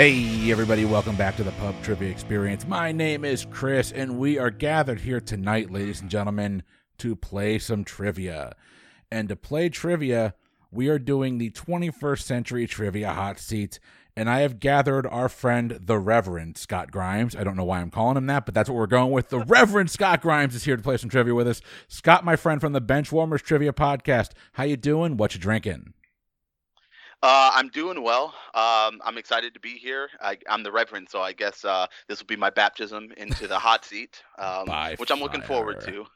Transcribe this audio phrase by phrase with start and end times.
[0.00, 2.66] Hey, everybody, welcome back to the Pub Trivia Experience.
[2.66, 6.62] My name is Chris, and we are gathered here tonight, ladies and gentlemen,
[6.96, 8.56] to play some trivia.
[9.12, 10.34] And to play trivia,
[10.70, 13.78] we are doing the 21st Century Trivia Hot Seat.
[14.16, 17.36] And I have gathered our friend, the Reverend Scott Grimes.
[17.36, 19.28] I don't know why I'm calling him that, but that's what we're going with.
[19.28, 21.60] The Reverend Scott Grimes is here to play some trivia with us.
[21.88, 24.30] Scott, my friend from the Benchwarmers Trivia Podcast.
[24.54, 25.18] How you doing?
[25.18, 25.92] What you drinking?
[27.22, 28.34] Uh, I'm doing well.
[28.54, 30.08] Um, I'm excited to be here.
[30.22, 33.58] I, am the Reverend, so I guess uh, this will be my baptism into the
[33.58, 36.06] hot seat, um, which I'm looking forward to.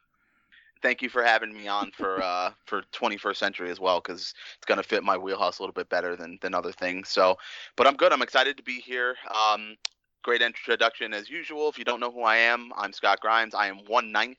[0.80, 4.66] Thank you for having me on for uh, for 21st Century as well, because it's
[4.66, 7.10] gonna fit my wheelhouse a little bit better than than other things.
[7.10, 7.36] So,
[7.76, 8.12] but I'm good.
[8.12, 9.16] I'm excited to be here.
[9.34, 9.76] Um,
[10.22, 11.68] great introduction as usual.
[11.68, 13.54] If you don't know who I am, I'm Scott Grimes.
[13.54, 14.38] I am one ninth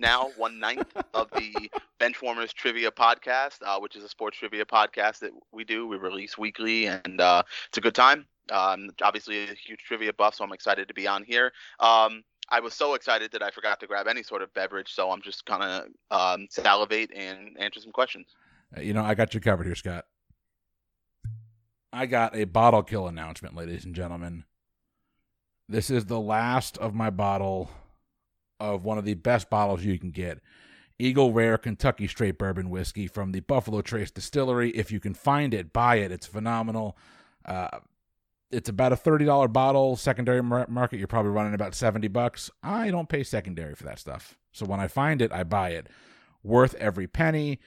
[0.00, 1.70] now, one ninth of the
[2.00, 5.86] Benchwarmers Trivia Podcast, uh, which is a sports trivia podcast that we do.
[5.86, 8.26] We release weekly, and uh, it's a good time.
[8.50, 11.52] Um, obviously, a huge trivia buff, so I'm excited to be on here.
[11.78, 15.10] Um, I was so excited that I forgot to grab any sort of beverage, so
[15.10, 18.26] I'm just gonna um, salivate and answer some questions.
[18.76, 20.06] Uh, you know, I got you covered here, Scott.
[21.92, 24.44] I got a bottle kill announcement, ladies and gentlemen.
[25.68, 27.70] This is the last of my bottle
[28.60, 30.40] of one of the best bottles you can get.
[30.98, 34.70] Eagle Rare Kentucky Straight Bourbon Whiskey from the Buffalo Trace Distillery.
[34.70, 36.12] If you can find it, buy it.
[36.12, 36.96] It's phenomenal.
[37.44, 37.78] Uh,
[38.50, 39.96] it's about a $30 bottle.
[39.96, 42.50] Secondary market, you're probably running about 70 bucks.
[42.62, 44.36] I don't pay secondary for that stuff.
[44.52, 45.86] So when I find it, I buy it.
[46.42, 47.60] Worth every penny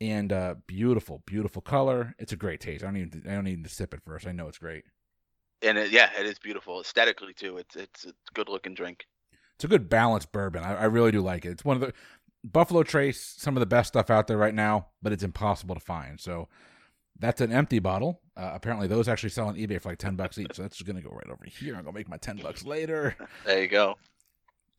[0.00, 2.14] and uh, beautiful, beautiful color.
[2.18, 2.82] It's a great taste.
[2.82, 4.26] I don't even I don't need to sip it first.
[4.26, 4.84] I know it's great.
[5.62, 7.58] And it, yeah, it is beautiful aesthetically too.
[7.58, 9.06] It's it's a good looking drink
[9.56, 10.62] it's a good balanced bourbon.
[10.62, 11.50] I, I really do like it.
[11.50, 11.92] It's one of the
[12.44, 15.80] Buffalo Trace, some of the best stuff out there right now, but it's impossible to
[15.80, 16.20] find.
[16.20, 16.48] So
[17.18, 18.20] that's an empty bottle.
[18.36, 20.54] Uh, apparently, those actually sell on eBay for like ten bucks each.
[20.54, 21.74] So that's going to go right over here.
[21.76, 23.16] I'm going to make my ten bucks later.
[23.46, 23.96] There you go.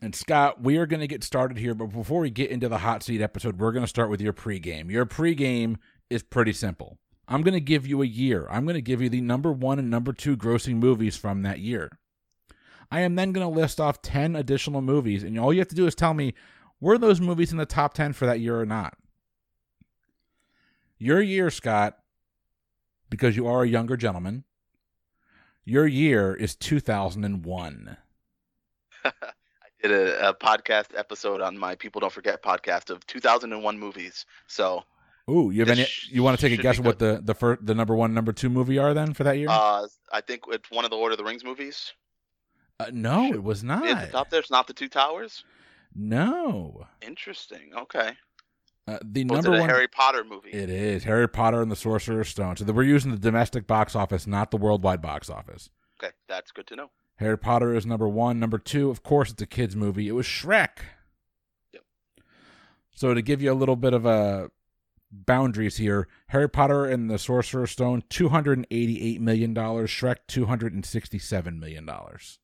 [0.02, 2.80] And Scott, we are going to get started here, but before we get into the
[2.80, 4.92] hot seat episode, we're going to start with your pregame.
[4.92, 5.78] Your pregame
[6.10, 7.00] is pretty simple.
[7.28, 8.46] I'm going to give you a year.
[8.52, 11.60] I'm going to give you the number one and number two grossing movies from that
[11.60, 11.98] year.
[12.92, 15.76] I am then going to list off 10 additional movies, and all you have to
[15.76, 16.34] do is tell me
[16.80, 18.98] were those movies in the top 10 for that year or not?
[20.98, 21.98] Your year, Scott,
[23.10, 24.44] because you are a younger gentleman,
[25.64, 27.98] your year is 2001.
[29.06, 29.12] I
[29.82, 34.26] did a, a, podcast episode on my People Don't Forget podcast of 2001 movies.
[34.48, 34.84] So,
[35.30, 35.86] ooh, you have any?
[36.10, 38.50] You want to take a guess what the the first, the number one, number two
[38.50, 39.48] movie are then for that year?
[39.50, 41.94] Uh, I think it's one of the Lord of the Rings movies.
[42.80, 43.86] Uh, no, it was not.
[43.86, 44.42] It's up there.
[44.42, 45.44] It's not the Two Towers.
[45.96, 46.88] No.
[47.02, 47.72] Interesting.
[47.76, 48.12] Okay.
[48.88, 50.52] Uh, the number one Harry Potter movie.
[50.52, 52.58] It is Harry Potter and the Sorcerer's Stone.
[52.58, 55.70] So we're using the domestic box office, not the worldwide box office.
[55.98, 56.92] Okay, that's good to know.
[57.16, 58.40] Harry Potter is number one.
[58.40, 60.08] Number two, of course, it's a kids movie.
[60.08, 60.80] It was Shrek.
[61.74, 61.84] Yep.
[62.92, 64.52] So to give you a little bit of a
[65.10, 69.90] boundaries here, Harry Potter and the Sorcerer's Stone, two hundred and eighty-eight million dollars.
[69.90, 72.38] Shrek, two hundred and sixty-seven million dollars.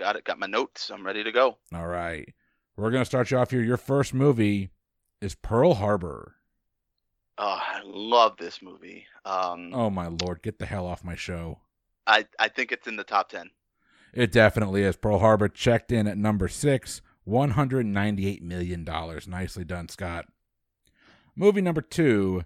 [0.00, 0.24] Got it.
[0.24, 0.90] Got my notes.
[0.90, 1.58] I'm ready to go.
[1.74, 2.26] All right.
[2.74, 3.62] We're going to start you off here.
[3.62, 4.70] Your first movie
[5.20, 6.36] is Pearl Harbor.
[7.36, 9.04] Oh, I love this movie.
[9.26, 11.58] Um, oh my lord, get the hell off my show.
[12.06, 13.50] I I think it's in the top 10.
[14.14, 14.96] It definitely is.
[14.96, 19.28] Pearl Harbor checked in at number 6, 198 million dollars.
[19.28, 20.26] Nicely done, Scott.
[21.36, 22.44] Movie number 2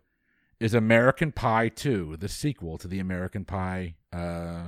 [0.59, 4.65] is American Pie 2, the sequel to the American Pie uh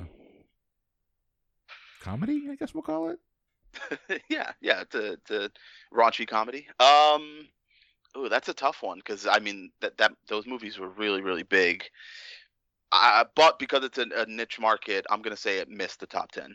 [2.06, 3.18] comedy, I guess we'll call it.
[4.30, 5.50] yeah, yeah, it's a
[5.92, 6.68] raunchy comedy.
[6.78, 7.48] Um,
[8.14, 11.42] oh, that's a tough one because I mean that that those movies were really really
[11.42, 11.84] big.
[12.92, 16.32] Uh, but because it's a, a niche market, I'm gonna say it missed the top
[16.32, 16.54] ten.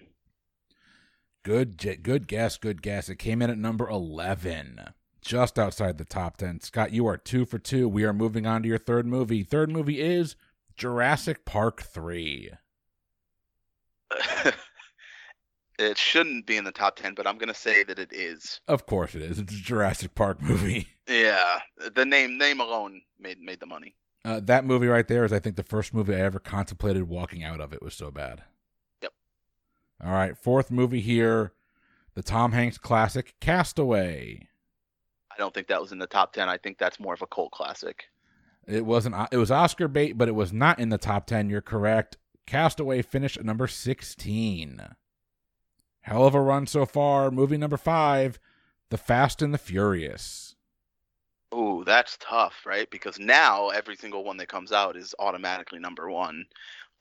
[1.44, 3.09] Good, good guess, good guess.
[3.09, 4.80] It came in at number eleven,
[5.21, 6.62] just outside the top ten.
[6.62, 7.89] Scott, you are two for two.
[7.89, 9.44] We are moving on to your third movie.
[9.44, 10.36] Third movie is
[10.77, 12.51] Jurassic Park three.
[15.79, 18.59] It shouldn't be in the top 10, but I'm going to say that it is.
[18.68, 19.39] Of course it is.
[19.39, 20.88] It's a Jurassic Park movie.
[21.07, 21.59] Yeah.
[21.94, 23.95] The name name alone made made the money.
[24.23, 27.44] Uh, that movie right there is, I think, the first movie I ever contemplated walking
[27.44, 27.73] out of.
[27.73, 28.44] It was so bad.
[29.01, 29.12] Yep.
[30.06, 30.38] All right.
[30.38, 31.51] Fourth movie here
[32.13, 34.47] the Tom Hanks classic, Castaway.
[35.31, 36.50] I don't think that was in the top 10.
[36.50, 38.06] I think that's more of a cult classic.
[38.67, 39.15] It wasn't.
[39.31, 41.50] It was Oscar bait, but it was not in the top 10.
[41.50, 42.17] You're correct.
[42.45, 44.81] Castaway finished at number 16.
[46.01, 47.30] Hell of a run so far.
[47.31, 48.39] Movie number five,
[48.89, 50.56] The Fast and the Furious.
[51.53, 52.89] Ooh, that's tough, right?
[52.89, 56.45] Because now every single one that comes out is automatically number one.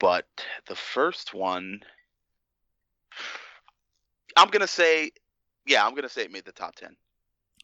[0.00, 0.26] but
[0.67, 1.81] the first one,
[4.37, 5.11] I'm gonna say,
[5.67, 6.97] yeah, I'm gonna say it made the top ten.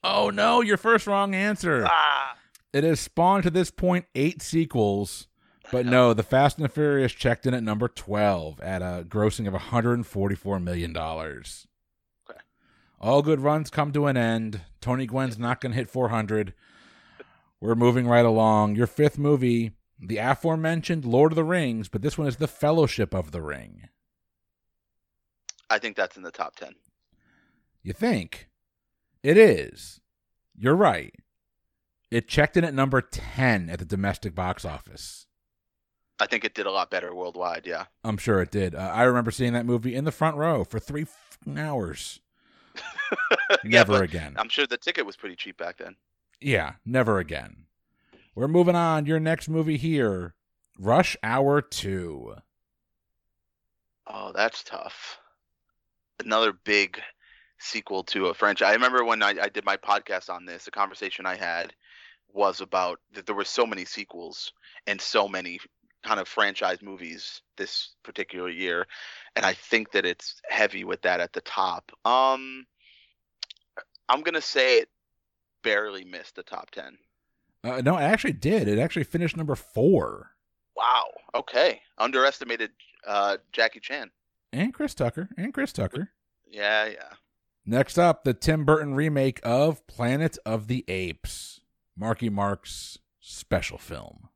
[0.05, 1.87] Oh no, your first wrong answer.
[1.88, 2.37] Ah.
[2.73, 5.29] It has spawned to this point eight sequels,
[5.71, 9.47] but no, the Fast and the Furious checked in at number twelve at a grossing
[9.47, 11.67] of 144 million dollars.
[12.29, 12.41] Okay.
[13.01, 14.63] All good runs come to an end.
[14.81, 16.55] Tony Gwynn's not going to hit 400.
[17.61, 18.77] We're moving right along.
[18.77, 23.15] Your fifth movie the aforementioned Lord of the Rings, but this one is The Fellowship
[23.15, 23.89] of the Ring.
[25.71, 26.75] I think that's in the top 10.
[27.83, 28.49] You think?
[29.23, 30.01] It is.
[30.57, 31.15] You're right.
[32.11, 35.25] It checked in at number 10 at the domestic box office.
[36.19, 37.85] I think it did a lot better worldwide, yeah.
[38.03, 38.75] I'm sure it did.
[38.75, 41.07] Uh, I remember seeing that movie in the front row for three
[41.57, 42.21] hours.
[43.65, 44.35] never yeah, again.
[44.37, 45.97] I'm sure the ticket was pretty cheap back then.
[46.41, 47.67] Yeah, never again.
[48.35, 49.07] We're moving on.
[49.07, 50.35] Your next movie here
[50.79, 52.35] Rush Hour 2.
[54.09, 55.19] Oh, that's tough.
[56.23, 57.01] Another big
[57.59, 58.69] sequel to a franchise.
[58.69, 61.73] I remember when I, I did my podcast on this, the conversation I had
[62.33, 64.53] was about that there were so many sequels
[64.87, 65.59] and so many
[66.06, 68.87] kind of franchise movies this particular year
[69.35, 72.64] and i think that it's heavy with that at the top um
[74.08, 74.88] i'm gonna say it
[75.62, 76.97] barely missed the top 10
[77.67, 78.69] uh, no, it actually did.
[78.69, 80.31] It actually finished number four.
[80.76, 81.06] Wow.
[81.35, 81.81] Okay.
[81.99, 82.70] Underestimated
[83.06, 84.11] uh, Jackie Chan.
[84.52, 85.29] And Chris Tucker.
[85.37, 86.11] And Chris Tucker.
[86.49, 87.14] Yeah, yeah.
[87.64, 91.61] Next up, the Tim Burton remake of Planet of the Apes.
[91.97, 94.29] Marky Mark's special film.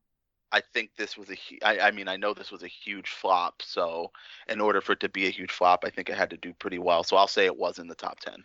[0.52, 1.36] I think this was a.
[1.64, 3.62] I, I mean, I know this was a huge flop.
[3.62, 4.10] So,
[4.48, 6.52] in order for it to be a huge flop, I think it had to do
[6.54, 7.04] pretty well.
[7.04, 8.42] So, I'll say it was in the top ten.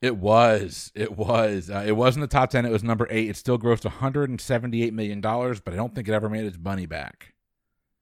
[0.00, 0.92] It was.
[0.94, 1.70] It was.
[1.70, 2.64] Uh, it was in the top 10.
[2.64, 3.28] It was number eight.
[3.28, 7.34] It still grossed $178 million, but I don't think it ever made its money back.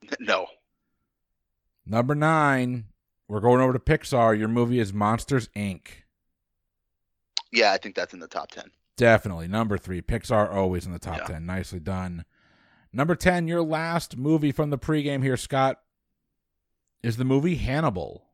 [0.21, 0.47] No.
[1.85, 2.87] Number nine,
[3.29, 4.39] we're going over to Pixar.
[4.39, 5.89] Your movie is Monsters, Inc.
[7.53, 8.71] Yeah, I think that's in the top 10.
[8.97, 9.49] Definitely.
[9.49, 11.35] Number three, Pixar always in the top yeah.
[11.35, 11.47] 10.
[11.47, 12.25] Nicely done.
[12.97, 15.81] Number 10, your last movie from the pregame here, Scott,
[17.03, 18.25] is the movie Hannibal.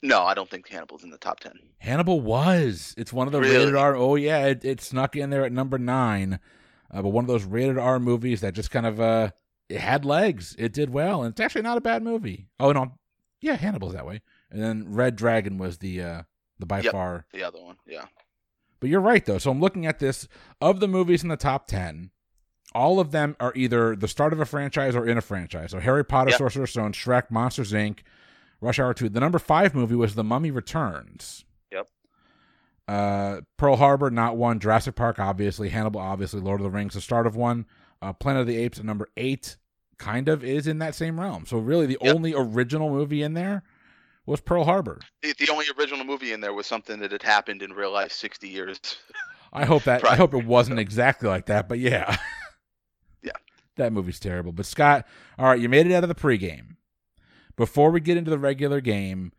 [0.00, 1.58] No, I don't think Hannibal's in the top ten.
[1.78, 2.94] Hannibal was.
[2.96, 3.56] It's one of the really?
[3.56, 3.96] rated R.
[3.96, 6.40] Oh yeah, it, it, snuck in there at number nine.
[6.90, 9.30] Uh, but one of those rated R movies that just kind of uh,
[9.68, 10.56] it had legs.
[10.58, 12.48] It did well, and it's actually not a bad movie.
[12.58, 12.98] Oh no,
[13.40, 14.22] yeah, Hannibal's that way.
[14.50, 16.22] And then Red Dragon was the uh,
[16.58, 17.76] the by yep, far the other one.
[17.86, 18.06] Yeah.
[18.80, 19.38] But you're right though.
[19.38, 20.26] So I'm looking at this
[20.60, 22.10] of the movies in the top ten.
[22.74, 25.72] All of them are either the start of a franchise or in a franchise.
[25.72, 26.38] So Harry Potter, yep.
[26.38, 28.00] Sorcerer's Stone, Shrek, Monsters Inc.
[28.60, 29.08] Rush Hour 2.
[29.08, 31.44] The number five movie was The Mummy Returns.
[31.72, 31.88] Yep.
[32.86, 34.60] Uh, Pearl Harbor, not one.
[34.60, 35.68] Jurassic Park, obviously.
[35.68, 36.40] Hannibal, obviously.
[36.40, 37.66] Lord of the Rings, the start of one.
[38.00, 39.56] Uh, Planet of the Apes at number eight
[39.98, 41.44] kind of is in that same realm.
[41.46, 42.14] So really, the yep.
[42.14, 43.62] only original movie in there
[44.26, 45.00] was Pearl Harbor.
[45.22, 48.12] The, the, only original movie in there was something that had happened in real life
[48.12, 48.78] 60 years.
[49.52, 52.16] I hope that I hope it wasn't exactly like that, but yeah.
[53.76, 54.52] That movie's terrible.
[54.52, 55.06] But Scott,
[55.38, 56.76] all right, you made it out of the pregame
[57.56, 59.32] before we get into the regular game,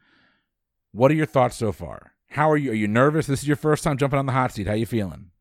[0.91, 2.13] what are your thoughts so far?
[2.29, 2.71] How are you?
[2.71, 3.27] Are you nervous?
[3.27, 4.67] This is your first time jumping on the hot seat.
[4.67, 5.31] How are you feeling?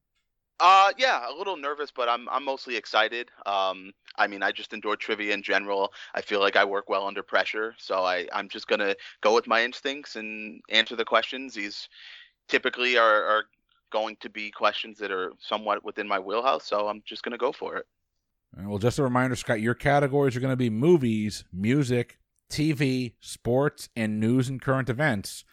[0.60, 3.30] Uh, yeah, a little nervous, but I'm I'm mostly excited.
[3.46, 5.92] Um, I mean, I just enjoy trivia in general.
[6.14, 9.46] I feel like I work well under pressure, so I I'm just gonna go with
[9.46, 11.54] my instincts and answer the questions.
[11.54, 11.88] These
[12.48, 13.44] typically are, are
[13.90, 17.52] going to be questions that are somewhat within my wheelhouse, so I'm just gonna go
[17.52, 17.86] for it.
[18.56, 22.18] Well, just a reminder, Scott, your categories are going to be movies, music,
[22.50, 25.44] TV, sports, and news and current events.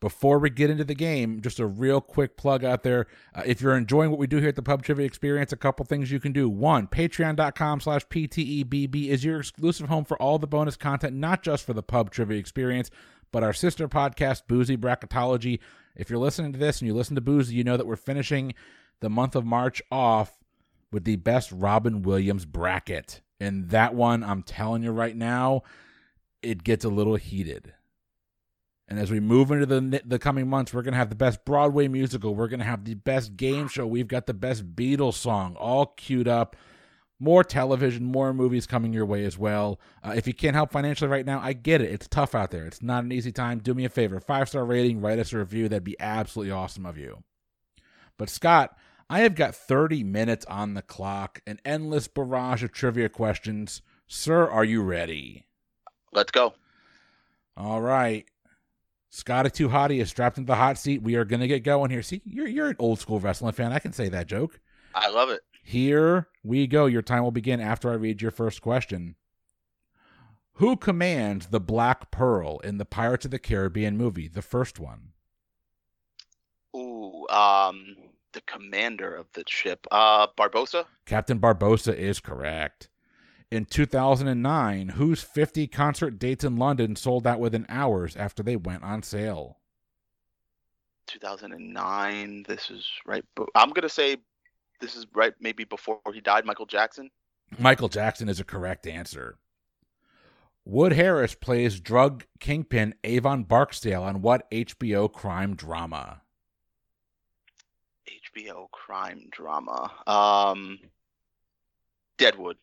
[0.00, 3.06] Before we get into the game, just a real quick plug out there.
[3.34, 5.84] Uh, if you're enjoying what we do here at the Pub Trivia Experience, a couple
[5.86, 6.48] things you can do.
[6.48, 11.64] One, patreon.com slash PTEBB is your exclusive home for all the bonus content, not just
[11.64, 12.90] for the Pub Trivia Experience,
[13.32, 15.58] but our sister podcast, Boozy Bracketology.
[15.96, 18.54] If you're listening to this and you listen to Boozy, you know that we're finishing
[19.00, 20.43] the month of March off
[20.94, 23.20] with the best Robin Williams bracket.
[23.40, 25.62] And that one, I'm telling you right now,
[26.40, 27.74] it gets a little heated.
[28.86, 31.88] And as we move into the the coming months, we're gonna have the best Broadway
[31.88, 32.34] musical.
[32.34, 33.86] We're gonna have the best game show.
[33.86, 36.54] We've got the best Beatles song all queued up.
[37.18, 39.80] More television, more movies coming your way as well.
[40.02, 41.90] Uh, if you can't help financially right now, I get it.
[41.90, 42.66] It's tough out there.
[42.66, 43.58] It's not an easy time.
[43.58, 45.68] Do me a favor, five star rating, write us a review.
[45.68, 47.24] That'd be absolutely awesome of you.
[48.16, 48.76] But Scott,
[49.08, 53.82] I have got 30 minutes on the clock, an endless barrage of trivia questions.
[54.06, 55.46] Sir, are you ready?
[56.12, 56.54] Let's go.
[57.56, 58.26] All right.
[59.10, 61.02] Scotty Too Hottie is strapped into the hot seat.
[61.02, 62.02] We are going to get going here.
[62.02, 63.72] See, you're, you're an old school wrestling fan.
[63.72, 64.58] I can say that joke.
[64.94, 65.42] I love it.
[65.62, 66.86] Here we go.
[66.86, 69.14] Your time will begin after I read your first question.
[70.54, 75.12] Who commands the Black Pearl in the Pirates of the Caribbean movie, the first one?
[76.76, 77.96] Ooh, um,
[78.34, 80.84] the commander of the ship, uh, Barbossa.
[81.06, 82.88] Captain Barbossa is correct.
[83.50, 88.82] In 2009, whose 50 concert dates in London sold out within hours after they went
[88.82, 89.58] on sale?
[91.06, 92.44] 2009.
[92.48, 93.24] This is right.
[93.54, 94.16] I'm gonna say
[94.80, 95.32] this is right.
[95.40, 97.10] Maybe before he died, Michael Jackson.
[97.58, 99.38] Michael Jackson is a correct answer.
[100.64, 106.22] Wood Harris plays drug kingpin Avon Barksdale on what HBO crime drama?
[108.36, 109.90] HBO crime drama.
[110.06, 110.78] Um,
[112.18, 112.56] Deadwood.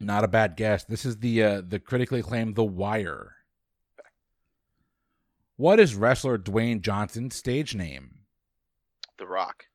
[0.00, 0.84] Not a bad guess.
[0.84, 3.36] This is the uh, the critically acclaimed The Wire.
[5.56, 8.18] What is wrestler Dwayne Johnson's stage name?
[9.18, 9.66] The Rock.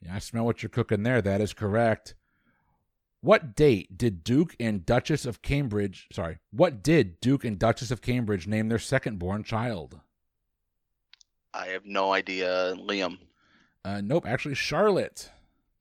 [0.00, 1.20] Yeah, I smell what you're cooking there.
[1.20, 2.14] That is correct.
[3.20, 8.00] What date did Duke and Duchess of Cambridge, sorry, what did Duke and Duchess of
[8.00, 10.00] Cambridge name their second born child?
[11.52, 12.74] I have no idea.
[12.76, 13.18] Liam.
[13.86, 15.30] Uh, nope, actually, Charlotte.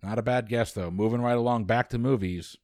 [0.04, 0.92] Not a bad guess, though.
[0.92, 2.56] Moving right along back to movies.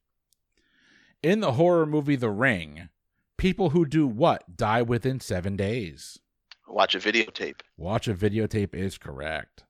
[1.24, 2.90] In the horror movie The Ring,
[3.38, 6.20] people who do what die within seven days?
[6.68, 7.62] Watch a videotape.
[7.76, 9.64] Watch a videotape is correct.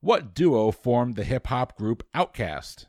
[0.00, 2.86] What duo formed the hip hop group OutKast?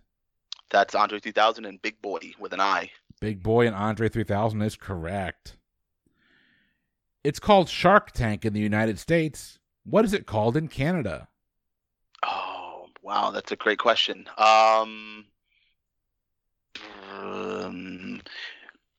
[0.69, 2.91] That's Andre 3000 and Big Boi with an I.
[3.19, 5.57] Big Boi and Andre 3000 is correct.
[7.23, 9.57] It's called Shark Tank in the United States.
[9.85, 11.29] What is it called in Canada?
[13.07, 14.27] Wow, that's a great question.
[14.37, 15.23] Um,
[17.09, 18.21] um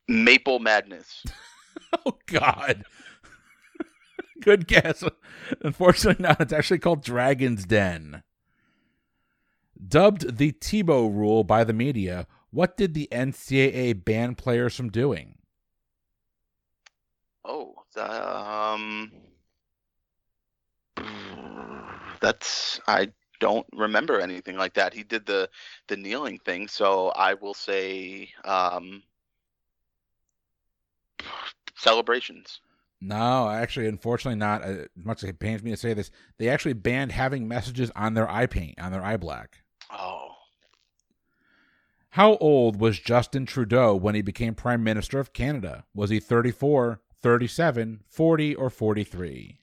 [0.08, 1.26] Maple Madness.
[2.06, 2.86] oh God.
[4.40, 5.04] Good guess.
[5.60, 6.40] Unfortunately, not.
[6.40, 8.22] It's actually called Dragon's Den.
[9.86, 15.34] Dubbed the Tebow rule by the media, what did the NCAA ban players from doing?
[17.44, 19.12] Oh, um,
[22.22, 24.94] that's I don't remember anything like that.
[24.94, 25.48] He did the
[25.86, 29.02] the kneeling thing, so I will say um,
[31.76, 32.60] celebrations.
[33.00, 34.62] No, actually, unfortunately, not.
[34.62, 38.14] As much as it pains me to say this, they actually banned having messages on
[38.14, 39.62] their eye paint, on their eye black.
[39.90, 40.32] Oh.
[42.10, 45.84] How old was Justin Trudeau when he became Prime Minister of Canada?
[45.94, 49.60] Was he 34, 37, 40, or 43?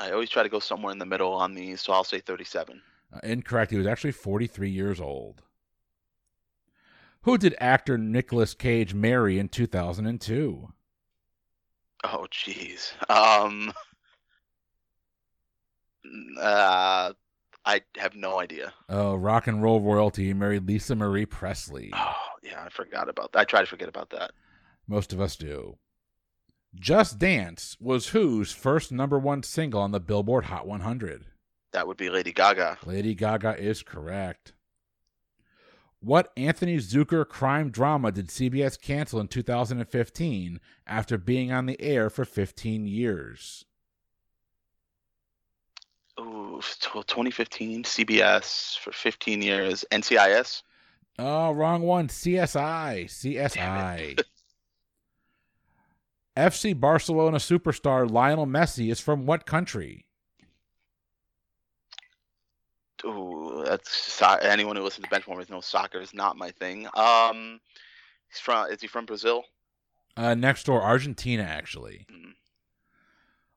[0.00, 2.80] I always try to go somewhere in the middle on these, so I'll say 37.
[3.12, 3.70] Uh, incorrect.
[3.70, 5.42] He was actually 43 years old.
[7.22, 10.72] Who did actor Nicolas Cage marry in 2002?
[12.02, 12.92] Oh, jeez.
[13.10, 13.74] Um,
[16.40, 17.12] uh,
[17.66, 18.72] I have no idea.
[18.88, 20.24] Oh, rock and roll royalty.
[20.28, 21.90] He married Lisa Marie Presley.
[21.94, 23.40] Oh, yeah, I forgot about that.
[23.40, 24.32] I try to forget about that.
[24.88, 25.76] Most of us do.
[26.74, 31.26] Just Dance was whose first number one single on the Billboard Hot 100?
[31.72, 32.78] That would be Lady Gaga.
[32.86, 34.52] Lady Gaga is correct.
[36.02, 42.08] What Anthony Zuiker crime drama did CBS cancel in 2015 after being on the air
[42.08, 43.66] for 15 years?
[46.18, 49.84] Ooh, 2015 CBS for 15 years.
[49.90, 50.62] NCIS.
[51.18, 52.08] Oh, wrong one.
[52.08, 53.04] CSI.
[53.04, 54.20] CSI.
[56.36, 60.06] FC Barcelona superstar Lionel Messi is from what country?
[63.04, 66.86] Ooh, that's anyone who listens to Benchwarmers knows soccer is not my thing.
[66.94, 67.60] Um,
[68.28, 69.44] he's from is he from Brazil?
[70.16, 72.06] Uh, next door, Argentina, actually.
[72.12, 72.34] Mm.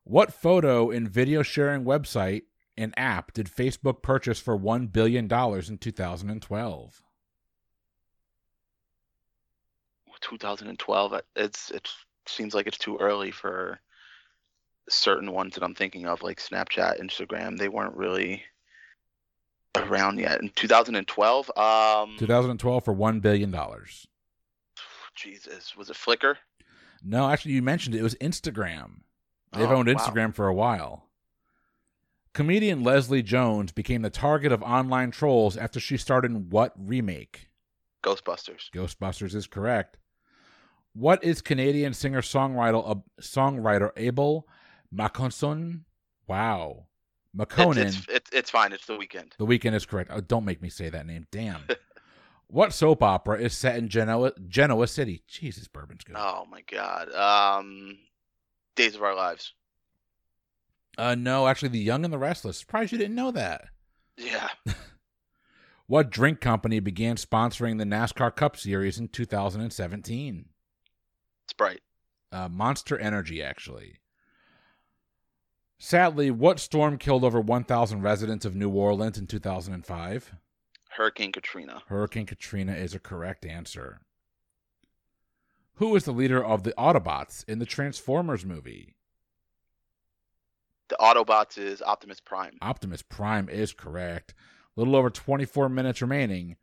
[0.06, 2.44] What photo and video sharing website
[2.77, 7.03] and app did Facebook purchase for one billion dollars in 2012?
[10.24, 11.22] 2012.
[11.36, 11.89] It's it
[12.27, 13.80] seems like it's too early for
[14.89, 17.58] certain ones that I'm thinking of, like Snapchat, Instagram.
[17.58, 18.44] They weren't really
[19.75, 20.42] around yet.
[20.42, 24.08] In 2012, um, 2012 for one billion dollars.
[25.15, 26.36] Jesus, was it Flickr?
[27.03, 28.00] No, actually, you mentioned it.
[28.00, 29.01] It was Instagram.
[29.51, 30.32] They've oh, owned Instagram wow.
[30.32, 31.10] for a while.
[32.34, 37.50] Comedian Leslie Jones became the target of online trolls after she starred in what remake?
[38.03, 38.72] Ghostbusters.
[38.74, 39.98] Ghostbusters is correct.
[40.94, 44.48] What is Canadian singer songwriter uh, songwriter Abel
[44.94, 45.82] Makkonen?
[46.28, 46.86] Wow,
[47.36, 47.78] McConan.
[47.78, 48.74] It's, it's, it's, it's, fine.
[48.74, 49.34] It's the Weeknd.
[49.38, 50.12] The Weeknd is correct.
[50.14, 51.28] Oh, don't make me say that name.
[51.32, 51.62] Damn.
[52.48, 55.24] what soap opera is set in Genoa, Genoa City?
[55.28, 56.16] Jesus, bourbon's good.
[56.18, 57.12] Oh my God.
[57.12, 57.98] Um,
[58.76, 59.54] Days of Our Lives.
[60.98, 62.60] Uh, no, actually, The Young and the Restless.
[62.60, 63.66] Surprised you didn't know that.
[64.16, 64.50] Yeah.
[65.86, 70.46] What drink company began sponsoring the NASCAR Cup Series in 2017?
[71.48, 71.82] Sprite.
[72.32, 74.00] Uh, Monster Energy, actually.
[75.78, 80.36] Sadly, what storm killed over 1,000 residents of New Orleans in 2005?
[80.92, 81.84] Hurricane Katrina.
[81.88, 84.02] Hurricane Katrina is a correct answer.
[85.76, 88.96] Who is the leader of the Autobots in the Transformers movie?
[90.90, 92.58] The Autobots is Optimus Prime.
[92.62, 94.36] Optimus Prime is correct.
[94.76, 96.58] A little over 24 minutes remaining.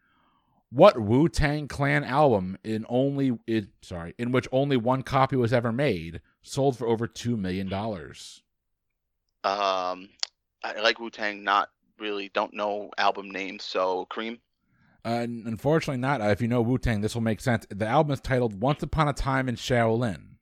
[0.73, 5.53] What Wu Tang Clan album in only it, sorry in which only one copy was
[5.53, 8.43] ever made sold for over two million dollars?
[9.43, 10.11] Um,
[10.63, 11.43] I like Wu Tang.
[11.43, 12.31] Not really.
[12.33, 13.65] Don't know album names.
[13.65, 14.39] So Cream.
[15.05, 16.21] Uh, unfortunately, not.
[16.21, 17.67] Uh, if you know Wu Tang, this will make sense.
[17.71, 20.37] The album is titled "Once Upon a Time in Shaolin."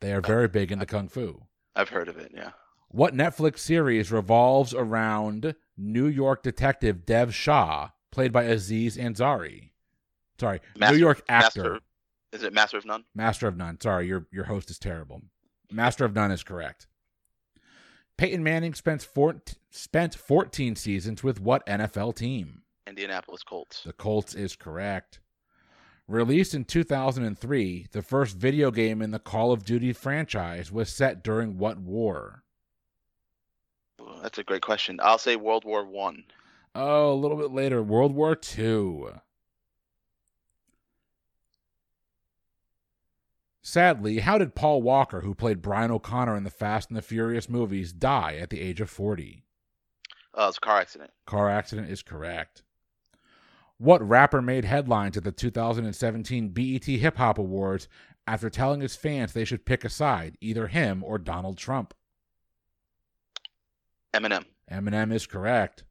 [0.00, 1.42] They are very big into kung fu.
[1.74, 2.30] I've heard of it.
[2.34, 2.50] Yeah.
[2.88, 9.70] What Netflix series revolves around New York detective Dev Shah, played by Aziz Ansari?
[10.40, 11.62] Sorry, Master, New York actor.
[11.62, 11.80] Master,
[12.32, 13.04] is it Master of None?
[13.14, 13.80] Master of None.
[13.80, 15.22] Sorry, your your host is terrible.
[15.70, 16.86] Master of None is correct.
[18.16, 22.62] Peyton Manning spent four, spent 14 seasons with what NFL team?
[22.86, 23.82] Indianapolis Colts.
[23.82, 25.20] The Colts is correct.
[26.08, 31.24] Released in 2003, the first video game in the Call of Duty franchise was set
[31.24, 32.44] during what war?
[34.22, 34.98] that's a great question.
[35.02, 36.24] I'll say World War One.
[36.78, 39.14] Oh, a little bit later, World War Two.
[43.62, 47.48] Sadly, how did Paul Walker, who played Brian O'Connor in the Fast and the Furious
[47.48, 49.42] movies, die at the age of 40?
[50.36, 51.10] Uh, it was a car accident.
[51.24, 52.62] Car accident is correct.
[53.78, 57.88] What rapper made headlines at the 2017 BET Hip Hop Awards
[58.26, 61.94] after telling his fans they should pick a side, either him or Donald Trump?
[64.14, 64.44] Eminem.
[64.70, 65.84] Eminem is correct.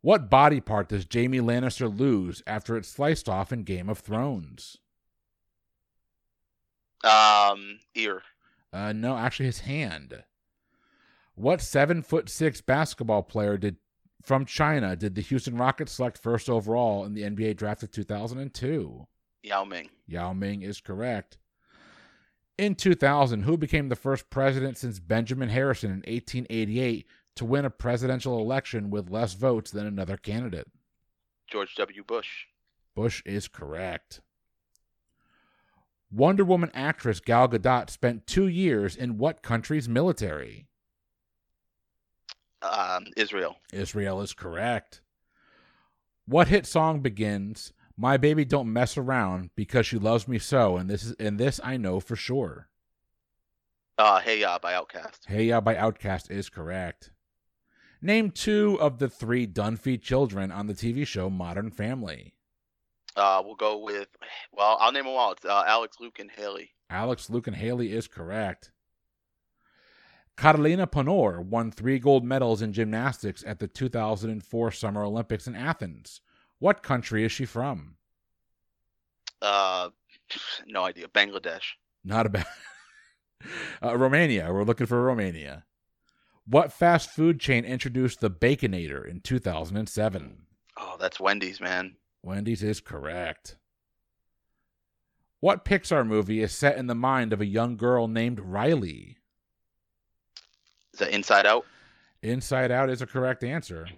[0.00, 4.78] What body part does Jaime Lannister lose after it's sliced off in Game of Thrones?
[7.02, 8.22] Um, ear.
[8.72, 10.24] Uh, no, actually his hand.
[11.34, 13.76] What seven foot six basketball player did
[14.22, 19.06] from China did the Houston Rockets select first overall in the NBA draft of 2002?
[19.42, 19.90] Yao Ming.
[20.06, 21.38] Yao Ming is correct.
[22.58, 27.70] In 2000, who became the first president since Benjamin Harrison in 1888 to win a
[27.70, 30.68] presidential election with less votes than another candidate?
[31.46, 32.02] George W.
[32.04, 32.46] Bush.
[32.94, 34.20] Bush is correct.
[36.10, 40.66] Wonder Woman actress Gal Gadot spent two years in what country's military?
[42.62, 43.56] Um, Israel.
[43.72, 45.02] Israel is correct.
[46.26, 50.90] What hit song begins my baby don't mess around because she loves me so, and
[50.90, 52.68] this is and this I know for sure.
[53.98, 55.26] Uh, hey Ya by OutKast.
[55.26, 57.10] Hey Ya by OutKast is correct.
[58.02, 62.34] Name two of the three Dunphy children on the TV show Modern Family.
[63.16, 64.08] Uh, we'll go with,
[64.52, 65.32] well, I'll name them all.
[65.32, 66.70] It's uh, Alex, Luke, and Haley.
[66.90, 68.72] Alex, Luke, and Haley is correct.
[70.36, 76.20] Catalina Ponor won three gold medals in gymnastics at the 2004 Summer Olympics in Athens.
[76.58, 77.96] What country is she from?
[79.40, 79.90] Uh,
[80.66, 81.08] no idea.
[81.08, 81.72] Bangladesh.
[82.04, 82.46] Not a bad.
[83.82, 84.52] uh, Romania.
[84.52, 85.64] We're looking for Romania.
[86.48, 90.36] What fast food chain introduced the Baconator in 2007?
[90.78, 91.96] Oh, that's Wendy's, man.
[92.22, 93.56] Wendy's is correct.
[95.40, 99.18] What Pixar movie is set in the mind of a young girl named Riley?
[100.92, 101.66] Is that Inside Out?
[102.22, 103.88] Inside Out is a correct answer.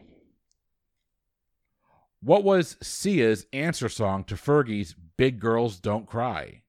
[2.21, 6.63] What was Sia's answer song to Fergie's Big Girls Don't Cry?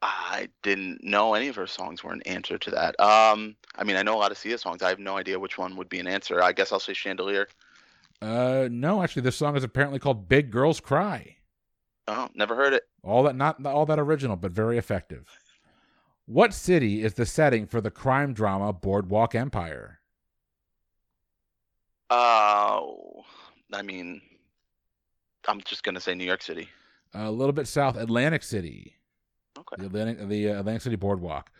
[0.00, 2.98] I didn't know any of her songs were an answer to that.
[3.00, 4.82] Um, I mean, I know a lot of Sia songs.
[4.82, 6.42] I have no idea which one would be an answer.
[6.42, 7.48] I guess I'll say Chandelier.
[8.22, 11.36] Uh, no, actually, this song is apparently called "Big Girls Cry."
[12.06, 12.84] Oh, never heard it.
[13.02, 15.28] All that, not all that original, but very effective.
[16.26, 20.00] What city is the setting for the crime drama Boardwalk Empire?
[22.10, 23.24] Oh,
[23.72, 24.20] uh, I mean,
[25.46, 26.68] I'm just gonna say New York City.
[27.14, 28.97] A little bit south, Atlantic City.
[29.56, 29.76] Okay.
[29.78, 31.50] The Atlantic, the uh, Atlantic City Boardwalk.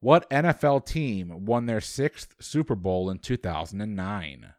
[0.00, 4.52] What NFL team won their sixth Super Bowl in 2009?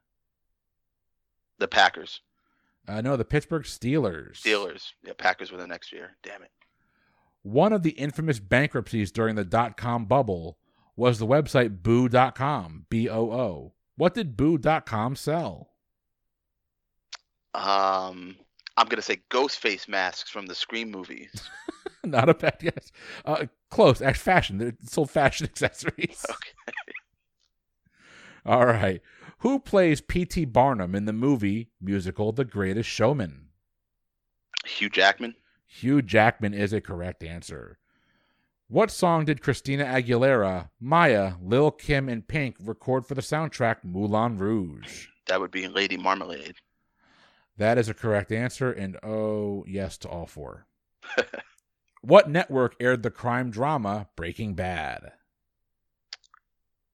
[1.60, 2.22] The Packers.
[2.88, 4.42] Uh, no, the Pittsburgh Steelers.
[4.42, 4.94] Steelers.
[5.04, 6.16] Yeah, Packers were the next year.
[6.24, 6.52] Damn it.
[7.44, 10.58] One of the infamous bankruptcies during the dot com bubble
[10.96, 13.74] was the website boo.com, B O O.
[13.98, 15.70] What did boo.com sell?
[17.54, 18.36] Um,
[18.78, 21.32] I'm going to say ghost face masks from the Scream movies.
[22.10, 22.92] Not a bad guess.
[23.24, 24.02] Uh, close.
[24.02, 24.58] Act fashion.
[24.58, 26.26] They sold fashion accessories.
[26.30, 26.72] Okay.
[28.46, 29.02] All right.
[29.40, 30.46] Who plays P.T.
[30.46, 33.50] Barnum in the movie musical The Greatest Showman?
[34.66, 35.36] Hugh Jackman.
[35.68, 37.80] Hugh Jackman is a correct answer.
[38.68, 44.40] What song did Christina Aguilera, Maya, Lil Kim, and Pink record for the soundtrack Moulin
[44.40, 45.08] Rouge?
[45.28, 46.56] That would be Lady Marmalade.
[47.58, 50.66] That is a correct answer, and oh, yes to all four.
[52.06, 55.12] What network aired the crime drama Breaking Bad?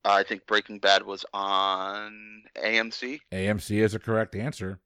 [0.04, 3.19] I think Breaking Bad was on AMC.
[3.32, 4.80] AMC is a correct answer.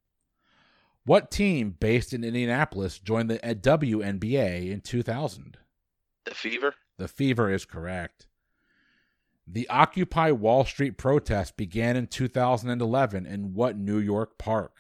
[1.06, 5.58] What team based in Indianapolis joined the WNBA in 2000?
[6.26, 6.74] The Fever.
[6.98, 8.28] The Fever is correct.
[9.48, 14.74] The Occupy Wall Street protest began in 2011 in what New York park?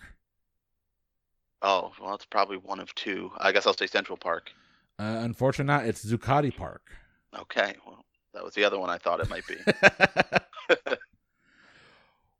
[1.61, 3.31] Oh, well, it's probably one of two.
[3.37, 4.51] I guess I'll say Central Park.
[4.97, 5.85] Uh, unfortunately, not.
[5.85, 6.91] It's Zuccotti Park.
[7.37, 7.75] Okay.
[7.85, 9.57] Well, that was the other one I thought it might be.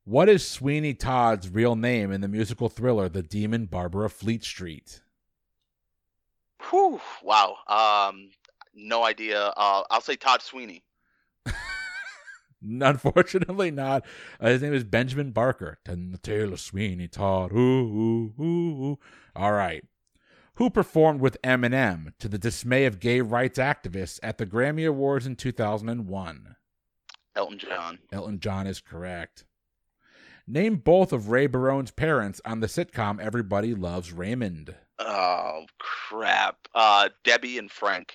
[0.05, 4.43] what is Sweeney Todd's real name in the musical thriller The Demon Barber of Fleet
[4.43, 5.01] Street?
[6.69, 7.57] Whew, wow.
[7.67, 8.29] Um,
[8.73, 9.53] no idea.
[9.57, 10.83] Uh, I'll say Todd Sweeney.
[12.63, 14.05] Unfortunately, not.
[14.39, 15.77] Uh, his name is Benjamin Barker.
[15.85, 17.51] Tell the tale of Sweeney Todd.
[17.51, 18.99] Ooh, Ooh, ooh, ooh.
[19.35, 19.83] All right.
[20.55, 25.25] Who performed with Eminem to the dismay of gay rights activists at the Grammy Awards
[25.25, 26.55] in 2001?
[27.35, 27.99] Elton John.
[28.13, 29.43] Elton John is correct.
[30.47, 34.75] Name both of Ray Barone's parents on the sitcom Everybody Loves Raymond.
[34.97, 36.67] Oh crap!
[36.73, 38.13] Uh, Debbie and Frank.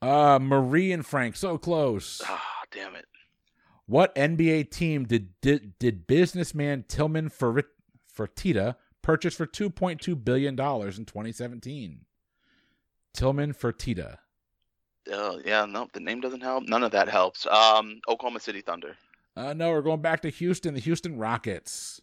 [0.00, 1.34] Uh, Marie and Frank.
[1.34, 2.22] So close.
[2.24, 3.06] Ah, oh, damn it.
[3.86, 8.76] What NBA team did did, did businessman Tillman Fertitta
[9.08, 12.04] purchase for 2.2 billion dollars in 2017?
[13.14, 14.18] Tillman Fertitta.
[15.10, 16.68] Oh yeah, no, the name doesn't help.
[16.68, 17.46] None of that helps.
[17.46, 18.96] Um, Oklahoma City Thunder.
[19.34, 20.74] Uh, no, we're going back to Houston.
[20.74, 22.02] The Houston Rockets.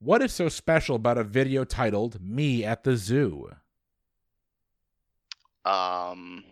[0.00, 3.52] What is so special about a video titled "Me at the Zoo"?
[5.64, 6.44] Um,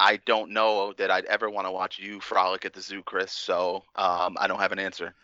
[0.00, 3.30] I don't know that I'd ever want to watch you frolic at the zoo, Chris.
[3.30, 5.14] So um, I don't have an answer.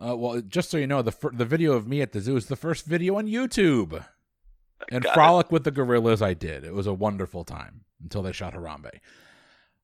[0.00, 2.46] Uh, well, just so you know, the the video of me at the zoo is
[2.46, 4.04] the first video on YouTube.
[4.90, 5.52] And Got frolic it.
[5.52, 6.64] with the gorillas, I did.
[6.64, 9.00] It was a wonderful time until they shot Harambe.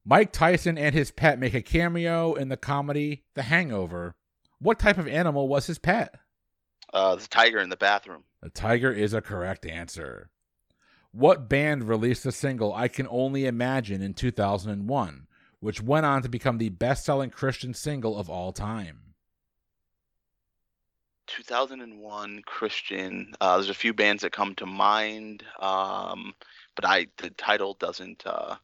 [0.04, 4.14] Mike Tyson and his pet make a cameo in the comedy The Hangover.
[4.60, 6.14] What type of animal was his pet?
[6.92, 8.22] Uh, the tiger in the bathroom.
[8.40, 10.30] The tiger is a correct answer.
[11.10, 15.26] What band released the single I Can Only Imagine in 2001,
[15.60, 19.00] which went on to become the best selling Christian single of all time?
[21.26, 23.32] 2001 Christian.
[23.40, 26.34] Uh, there's a few bands that come to mind, um,
[26.74, 28.26] but I the title doesn't.
[28.26, 28.56] Uh,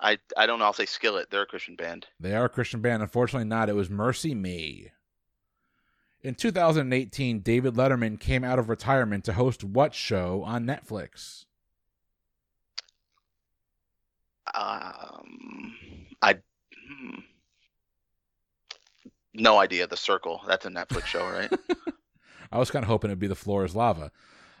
[0.00, 0.66] I I don't know.
[0.66, 1.30] I'll say Skillet.
[1.30, 2.06] They're a Christian band.
[2.20, 3.02] They are a Christian band.
[3.02, 3.68] Unfortunately, not.
[3.68, 4.90] It was Mercy Me.
[6.22, 11.44] In 2018, David Letterman came out of retirement to host what show on Netflix?
[14.54, 15.74] Um,
[16.22, 16.36] I
[16.88, 17.20] hmm.
[19.34, 19.86] No idea.
[19.86, 20.40] The Circle.
[20.46, 21.52] That's a Netflix show, right?
[22.52, 24.12] I was kind of hoping it'd be The Floor Is Lava.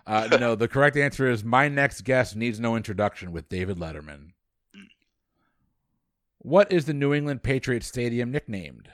[0.06, 4.32] Uh, no, the correct answer is My Next Guest Needs No Introduction with David Letterman.
[6.38, 8.90] What is the New England Patriots Stadium nicknamed?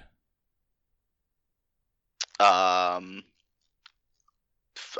[2.38, 3.24] Um,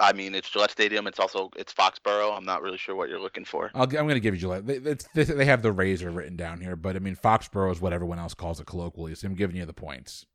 [0.00, 1.06] I mean, it's Gillette Stadium.
[1.06, 2.36] It's also it's Foxborough.
[2.36, 3.70] I'm not really sure what you're looking for.
[3.74, 4.66] i am going to give you Gillette.
[4.66, 7.92] They, they, they, have the razor written down here, but I mean, Foxborough is what
[7.92, 9.14] everyone else calls it colloquially.
[9.14, 10.26] So I'm giving you the points.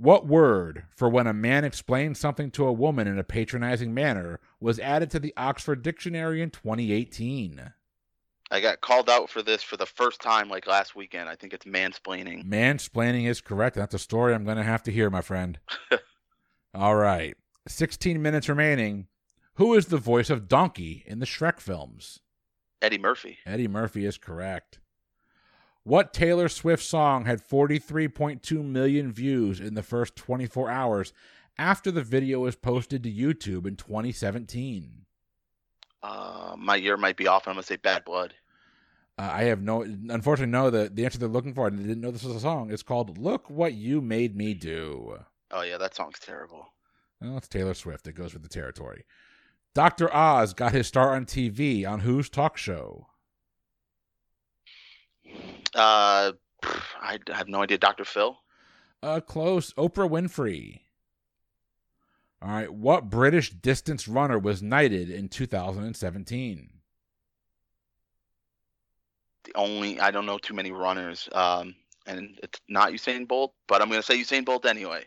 [0.00, 4.40] What word for when a man explains something to a woman in a patronizing manner
[4.58, 7.70] was added to the Oxford Dictionary in 2018?
[8.50, 11.28] I got called out for this for the first time like last weekend.
[11.28, 12.46] I think it's mansplaining.
[12.46, 13.76] Mansplaining is correct.
[13.76, 15.58] That's a story I'm going to have to hear, my friend.
[16.74, 17.36] All right.
[17.68, 19.06] 16 minutes remaining.
[19.56, 22.20] Who is the voice of Donkey in the Shrek films?
[22.80, 23.36] Eddie Murphy.
[23.44, 24.78] Eddie Murphy is correct.
[25.90, 31.12] What Taylor Swift song had 43.2 million views in the first 24 hours
[31.58, 35.04] after the video was posted to YouTube in 2017?
[36.00, 37.44] Uh, my year might be off.
[37.44, 38.34] And I'm going to say Bad Blood.
[39.18, 40.70] Uh, I have no, unfortunately, no.
[40.70, 42.70] The the answer they're looking for, and they didn't know this was a song.
[42.70, 45.18] It's called "Look What You Made Me Do."
[45.50, 46.72] Oh yeah, that song's terrible.
[47.20, 48.06] Well, it's Taylor Swift.
[48.06, 49.06] It goes with the territory.
[49.74, 50.14] Dr.
[50.14, 53.08] Oz got his start on TV on whose talk show?
[55.74, 57.78] Uh, I have no idea.
[57.78, 58.04] Dr.
[58.04, 58.38] Phil?
[59.02, 59.72] Uh, close.
[59.74, 60.80] Oprah Winfrey.
[62.42, 62.72] All right.
[62.72, 66.70] What British distance runner was knighted in 2017?
[69.44, 71.28] The only I don't know too many runners.
[71.32, 71.74] Um,
[72.06, 75.04] and it's not Usain Bolt, but I'm going to say Usain Bolt anyway.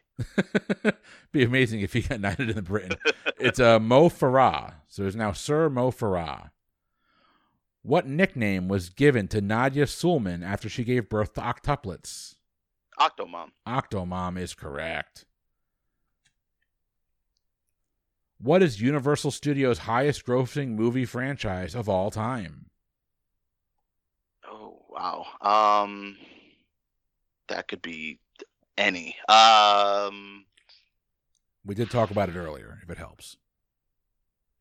[1.32, 2.98] Be amazing if he got knighted in the Britain.
[3.40, 4.76] it's uh, Mo Farah.
[4.88, 6.52] So it's now Sir Mo Farah.
[7.84, 12.36] What nickname was given to Nadya Suleman after she gave birth to octuplets?
[12.98, 13.50] Octomom.
[13.68, 15.26] Octomom is correct.
[18.40, 22.68] What is Universal Studios' highest grossing movie franchise of all time?
[24.50, 25.26] Oh, wow.
[25.42, 26.18] Um
[27.50, 28.20] that could be
[28.78, 29.18] any.
[29.28, 30.46] Um
[31.66, 33.36] we did talk about it earlier if it helps.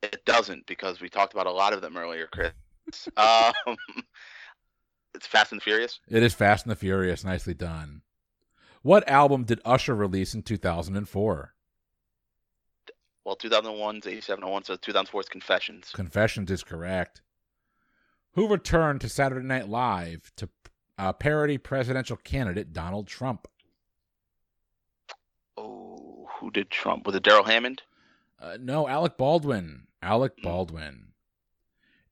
[0.02, 2.52] It doesn't because we talked about a lot of them earlier, Chris.
[3.16, 3.52] Um
[5.14, 6.00] It's Fast and the Furious?
[6.08, 7.24] It is Fast and the Furious.
[7.24, 8.02] Nicely done.
[8.82, 11.54] What album did Usher release in 2004?
[13.24, 15.90] Well, 2001 is 8701, so 2004 is Confessions.
[15.94, 17.22] Confessions is correct.
[18.32, 20.48] Who returned to Saturday Night Live to
[20.98, 23.46] uh, parody presidential candidate Donald Trump?
[25.56, 27.06] Oh, who did Trump?
[27.06, 27.82] Was it Darrell Hammond?
[28.40, 29.86] Uh, no, Alec Baldwin.
[30.02, 30.42] Alec hmm.
[30.42, 31.11] Baldwin.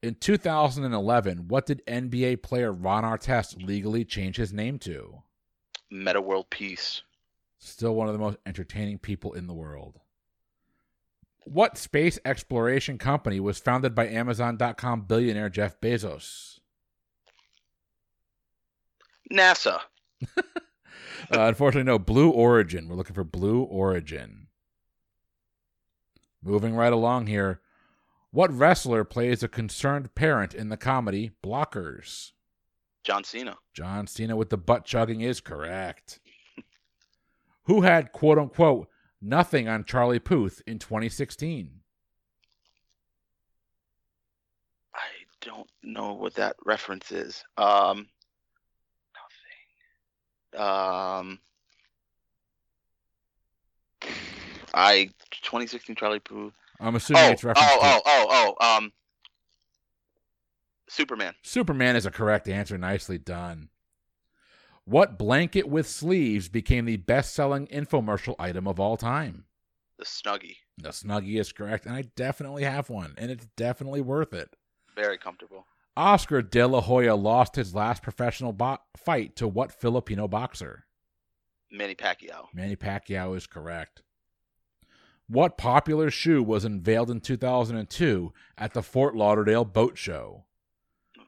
[0.03, 5.23] In 2011, what did NBA player Ron Artest legally change his name to?
[5.91, 7.03] Metta World Peace.
[7.59, 10.01] Still one of the most entertaining people in the world.
[11.45, 16.61] What space exploration company was founded by Amazon.com billionaire Jeff Bezos?
[19.31, 19.81] NASA.
[20.39, 20.43] uh,
[21.31, 21.99] unfortunately, no.
[21.99, 22.89] Blue Origin.
[22.89, 24.47] We're looking for Blue Origin.
[26.43, 27.61] Moving right along here.
[28.33, 32.31] What wrestler plays a concerned parent in the comedy Blockers?
[33.03, 33.57] John Cena.
[33.75, 36.21] John Cena with the butt chugging is correct.
[37.65, 38.89] Who had quote unquote
[39.21, 41.81] nothing on Charlie Puth in 2016?
[44.95, 45.01] I
[45.41, 47.43] don't know what that reference is.
[47.57, 48.07] Um,
[50.53, 50.69] nothing.
[50.69, 51.41] Um,
[54.73, 55.11] I
[55.43, 56.55] 2016 Charlie Puth.
[56.81, 57.69] I'm assuming oh, it's reference.
[57.71, 58.03] Oh, to...
[58.07, 58.93] oh, oh, oh, um,
[60.89, 61.35] Superman.
[61.43, 62.77] Superman is a correct answer.
[62.79, 63.69] Nicely done.
[64.85, 69.45] What blanket with sleeves became the best-selling infomercial item of all time?
[69.99, 70.57] The Snuggie.
[70.79, 74.57] The Snuggie is correct, and I definitely have one, and it's definitely worth it.
[74.97, 75.67] Very comfortable.
[75.97, 80.87] Oscar De La Hoya lost his last professional bo- fight to what Filipino boxer?
[81.71, 82.47] Manny Pacquiao.
[82.55, 84.03] Manny Pacquiao is correct.
[85.31, 90.47] What popular shoe was unveiled in 2002 at the Fort Lauderdale Boat Show?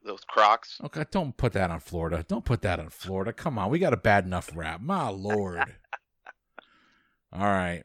[0.04, 0.80] Those Crocs.
[0.82, 2.24] Okay, don't put that on Florida.
[2.26, 3.32] Don't put that on Florida.
[3.32, 4.80] Come on, we got a bad enough rap.
[4.80, 5.76] My lord.
[7.32, 7.84] All right.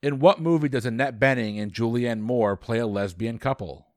[0.00, 3.88] In what movie does Annette Bening and Julianne Moore play a lesbian couple?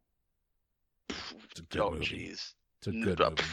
[1.08, 2.54] It's a good oh, jeez.
[2.80, 3.44] It's a good movie.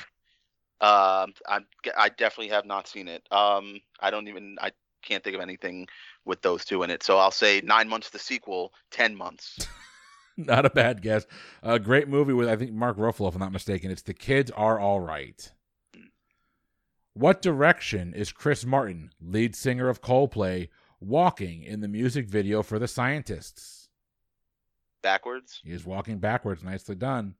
[0.80, 1.60] Um, I
[1.94, 3.26] I definitely have not seen it.
[3.30, 4.72] Um, I don't even I
[5.06, 5.86] can't think of anything
[6.24, 7.02] with those two in it.
[7.02, 9.66] So I'll say nine months the sequel, ten months.
[10.36, 11.26] Not a bad guess.
[11.62, 13.90] A great movie with I think Mark Ruffalo, if I'm not mistaken.
[13.90, 15.50] It's The Kids Are All Right.
[15.94, 16.08] Hmm.
[17.14, 20.68] What direction is Chris Martin, lead singer of Coldplay,
[21.00, 23.88] walking in the music video for The Scientists?
[25.02, 25.60] Backwards.
[25.64, 26.62] He is walking backwards.
[26.62, 27.36] Nicely done.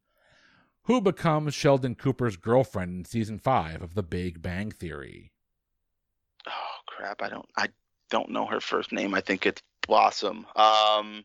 [0.85, 5.33] Who becomes Sheldon Cooper's girlfriend in season five of The Big Bang Theory?
[6.87, 7.23] Crap!
[7.23, 7.49] I don't.
[7.57, 7.69] I
[8.11, 9.15] don't know her first name.
[9.15, 10.47] I think it's Blossom.
[10.55, 11.25] Um,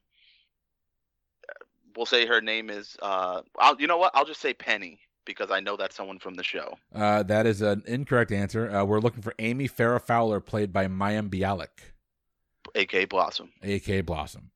[1.96, 2.98] we'll say her name is.
[3.02, 4.12] Uh, I'll, you know what?
[4.14, 6.78] I'll just say Penny because I know that's someone from the show.
[6.94, 8.70] Uh, that is an incorrect answer.
[8.70, 11.94] Uh, we're looking for Amy Farrah Fowler, played by Mayim Bialik,
[12.76, 13.06] A.K.
[13.06, 13.52] Blossom.
[13.64, 14.02] A.K.
[14.02, 14.52] Blossom.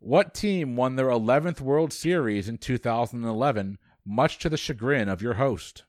[0.00, 5.34] What team won their 11th World Series in 2011, much to the chagrin of your
[5.34, 5.84] host?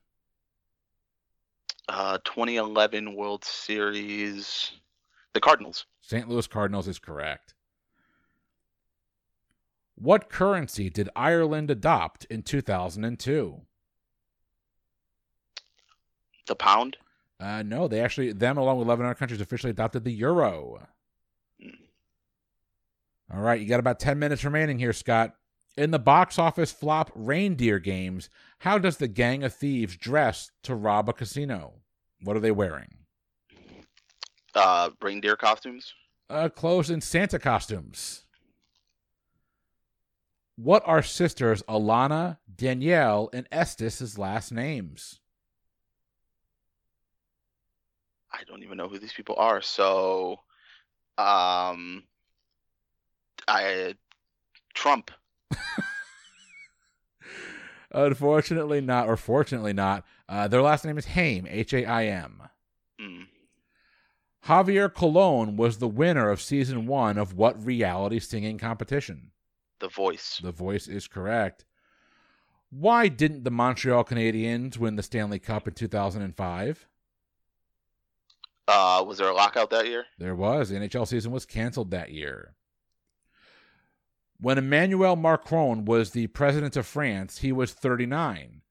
[1.88, 4.72] Uh, 2011 World Series.
[5.32, 5.86] The Cardinals.
[6.00, 6.28] St.
[6.28, 7.54] Louis Cardinals is correct.
[9.94, 13.60] What currency did Ireland adopt in 2002?
[16.46, 16.96] The pound?
[17.38, 20.86] Uh, no, they actually, them along with 11 other countries officially adopted the euro.
[21.62, 21.74] Mm.
[23.32, 25.34] All right, you got about 10 minutes remaining here, Scott.
[25.76, 28.28] In the box office flop Reindeer Games,
[28.60, 31.74] how does the gang of thieves dress to rob a casino?
[32.22, 32.88] What are they wearing?
[34.54, 35.94] Uh, reindeer costumes.
[36.28, 38.24] Uh, clothes and Santa costumes.
[40.56, 45.20] What are sisters Alana, Danielle, and Este's last names?
[48.32, 49.62] I don't even know who these people are.
[49.62, 50.40] So,
[51.16, 52.04] um,
[53.48, 53.94] I
[54.74, 55.10] Trump.
[57.92, 60.04] Unfortunately, not, or fortunately not.
[60.28, 62.42] Uh, their last name is Haim, H A I M.
[63.00, 63.26] Mm.
[64.46, 69.32] Javier Colon was the winner of season one of what reality singing competition?
[69.80, 70.40] The Voice.
[70.42, 71.64] The Voice is correct.
[72.70, 76.86] Why didn't the Montreal Canadiens win the Stanley Cup in 2005?
[78.68, 80.04] Uh, was there a lockout that year?
[80.18, 80.68] There was.
[80.68, 82.54] The NHL season was canceled that year.
[84.42, 88.62] When Emmanuel Macron was the president of France, he was 39.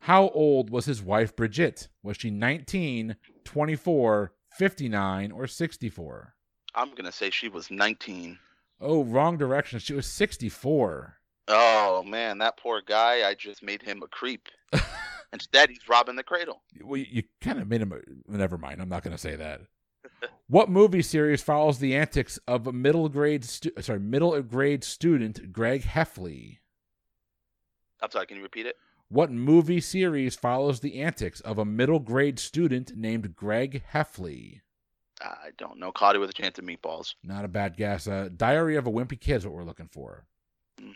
[0.00, 1.88] How old was his wife Brigitte?
[2.02, 3.14] Was she 19,
[3.44, 6.34] 24, 59, or 64?
[6.74, 8.38] I'm going to say she was 19.
[8.80, 9.78] Oh, wrong direction.
[9.80, 11.14] She was 64.
[11.48, 13.28] Oh, man, that poor guy.
[13.28, 14.48] I just made him a creep.
[15.34, 16.62] Instead, he's robbing the cradle.
[16.82, 17.92] Well, you kind of made him.
[17.92, 17.98] A,
[18.34, 18.80] never mind.
[18.80, 19.60] I'm not going to say that.
[20.48, 25.52] What movie series follows the antics of a middle grade stu- sorry middle grade student
[25.52, 26.58] Greg Heffley?
[28.00, 28.26] I'm sorry.
[28.26, 28.76] Can you repeat it?
[29.10, 34.60] What movie series follows the antics of a middle grade student named Greg Heffley?
[35.20, 35.90] I don't know.
[35.90, 37.14] Cloudy with a chance of meatballs.
[37.24, 38.06] Not a bad guess.
[38.06, 40.26] Uh, Diary of a Wimpy Kid is what we're looking for.
[40.80, 40.94] Mm.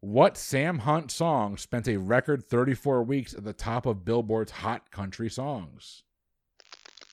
[0.00, 4.90] What Sam Hunt song spent a record 34 weeks at the top of Billboard's Hot
[4.90, 6.04] Country Songs?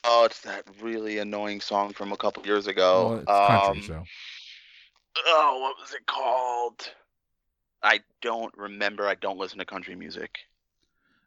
[0.04, 3.24] Oh, it's that really annoying song from a couple years ago.
[3.28, 4.04] Well, country, um, so.
[5.26, 6.92] Oh, what was it called?
[7.84, 9.08] I don't remember.
[9.08, 10.40] I don't listen to country music.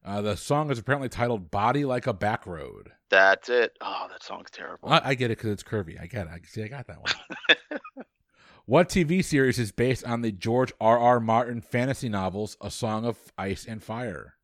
[0.04, 3.76] Uh, the song is apparently titled "Body Like a Back Road." That's it.
[3.80, 4.88] Oh, that song's terrible.
[4.88, 6.00] I, I get it because it's curvy.
[6.00, 6.32] I get it.
[6.32, 6.62] I see.
[6.64, 7.80] I got that one.
[8.66, 10.98] what TV series is based on the George R.
[10.98, 11.20] R.
[11.20, 14.34] Martin fantasy novels "A Song of Ice and Fire"?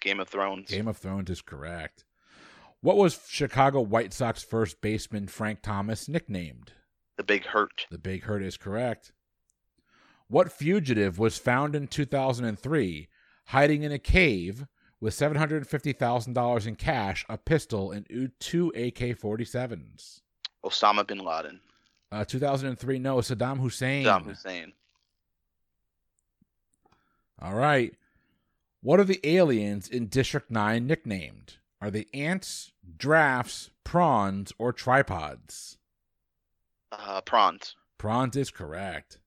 [0.00, 0.70] Game of Thrones.
[0.70, 2.04] Game of Thrones is correct.
[2.86, 6.70] What was Chicago White Sox first baseman Frank Thomas nicknamed?
[7.16, 7.84] The Big Hurt.
[7.90, 9.10] The Big Hurt is correct.
[10.28, 13.08] What fugitive was found in 2003
[13.46, 14.66] hiding in a cave
[15.00, 20.20] with $750,000 in cash, a pistol, and two AK 47s?
[20.64, 21.58] Osama bin Laden.
[22.12, 24.04] Uh, 2003, no, Saddam Hussein.
[24.04, 24.72] Saddam Hussein.
[27.42, 27.96] All right.
[28.80, 31.56] What are the aliens in District 9 nicknamed?
[31.80, 35.78] Are they ants, drafts, prawns, or tripods?
[36.90, 37.76] Uh, prawns.
[37.98, 39.18] Prawns is correct.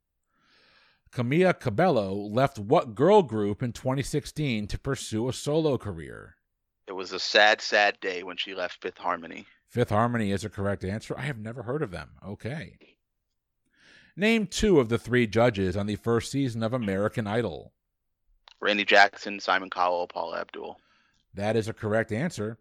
[1.12, 6.36] Camila Cabello left what girl group in 2016 to pursue a solo career?
[6.88, 9.46] It was a sad, sad day when she left Fifth Harmony.
[9.68, 11.16] Fifth Harmony is a correct answer.
[11.18, 12.10] I have never heard of them.
[12.26, 12.78] Okay.
[14.16, 17.74] Name two of the three judges on the first season of American Idol.
[18.60, 20.80] Randy Jackson, Simon Cowell, Paula Abdul.
[21.34, 22.58] That is a correct answer.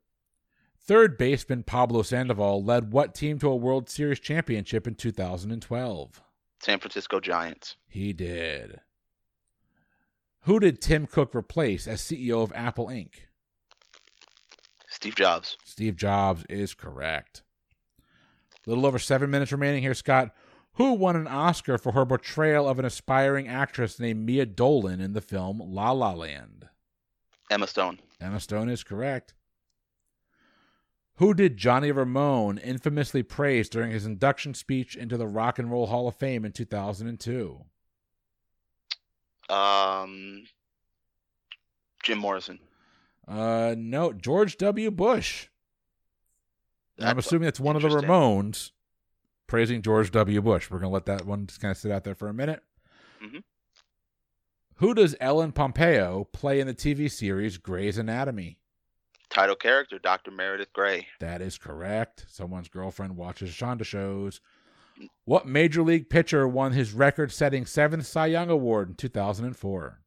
[0.80, 6.22] Third baseman Pablo Sandoval led what team to a World Series championship in 2012?
[6.60, 7.76] San Francisco Giants.
[7.86, 8.80] He did.
[10.42, 13.10] Who did Tim Cook replace as CEO of Apple Inc.?
[14.88, 15.56] Steve Jobs.
[15.64, 17.42] Steve Jobs is correct.
[18.66, 20.34] A little over seven minutes remaining here, Scott.
[20.74, 25.12] Who won an Oscar for her portrayal of an aspiring actress named Mia Dolan in
[25.12, 26.68] the film La La Land?
[27.50, 27.98] Emma Stone.
[28.20, 29.34] Emma Stone is correct.
[31.16, 35.86] Who did Johnny Ramone infamously praise during his induction speech into the Rock and Roll
[35.86, 37.64] Hall of Fame in 2002?
[39.48, 40.44] Um,
[42.04, 42.60] Jim Morrison.
[43.26, 44.90] Uh, no, George W.
[44.90, 45.48] Bush.
[46.96, 48.70] That's I'm assuming that's one of the Ramones
[49.46, 50.40] praising George W.
[50.40, 50.70] Bush.
[50.70, 52.62] We're gonna let that one just kind of sit out there for a minute.
[53.22, 53.38] Mm-hmm.
[54.78, 58.58] Who does Ellen Pompeo play in the TV series Grey's Anatomy?
[59.30, 60.30] title character, Dr.
[60.30, 61.06] Meredith Grey.
[61.20, 62.26] That is correct.
[62.28, 64.40] Someone's girlfriend watches Shonda shows.
[65.24, 70.00] What major league pitcher won his record setting seventh Cy Young Award in 2004?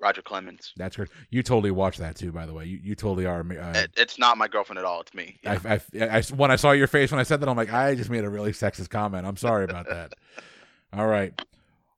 [0.00, 0.72] Roger Clemens.
[0.76, 1.12] That's correct.
[1.28, 2.64] You totally watched that too, by the way.
[2.64, 3.40] You, you totally are.
[3.40, 5.02] Uh, it, it's not my girlfriend at all.
[5.02, 5.38] It's me.
[5.42, 5.58] Yeah.
[5.64, 7.94] I, I, I, when I saw your face when I said that, I'm like, I
[7.94, 9.26] just made a really sexist comment.
[9.26, 10.14] I'm sorry about that.
[10.92, 11.38] all right.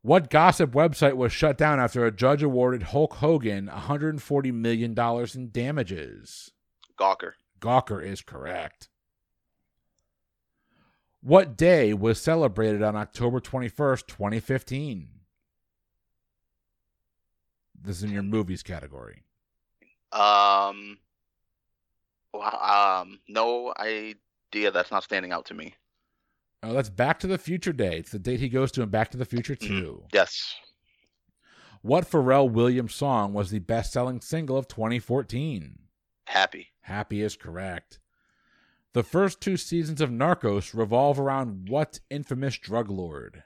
[0.02, 5.50] What gossip website was shut down after a judge awarded Hulk Hogan $140 million in
[5.52, 6.50] damages?
[6.98, 7.32] Gawker.
[7.60, 8.88] Gawker is correct.
[11.20, 15.08] What day was celebrated on October 21st, 2015?
[17.80, 19.22] This is in your movies category.
[20.10, 20.98] Um,
[22.34, 24.72] well, um, no idea.
[24.72, 25.74] That's not standing out to me.
[26.64, 27.98] Oh, that's Back to the Future Day.
[27.98, 29.68] It's the date he goes to in Back to the Future 2.
[29.68, 30.54] Mm, yes.
[31.82, 35.78] What Pharrell Williams song was the best selling single of 2014?
[36.26, 36.68] Happy.
[36.82, 37.98] Happy is correct.
[38.92, 43.42] The first two seasons of Narcos revolve around what infamous drug lord?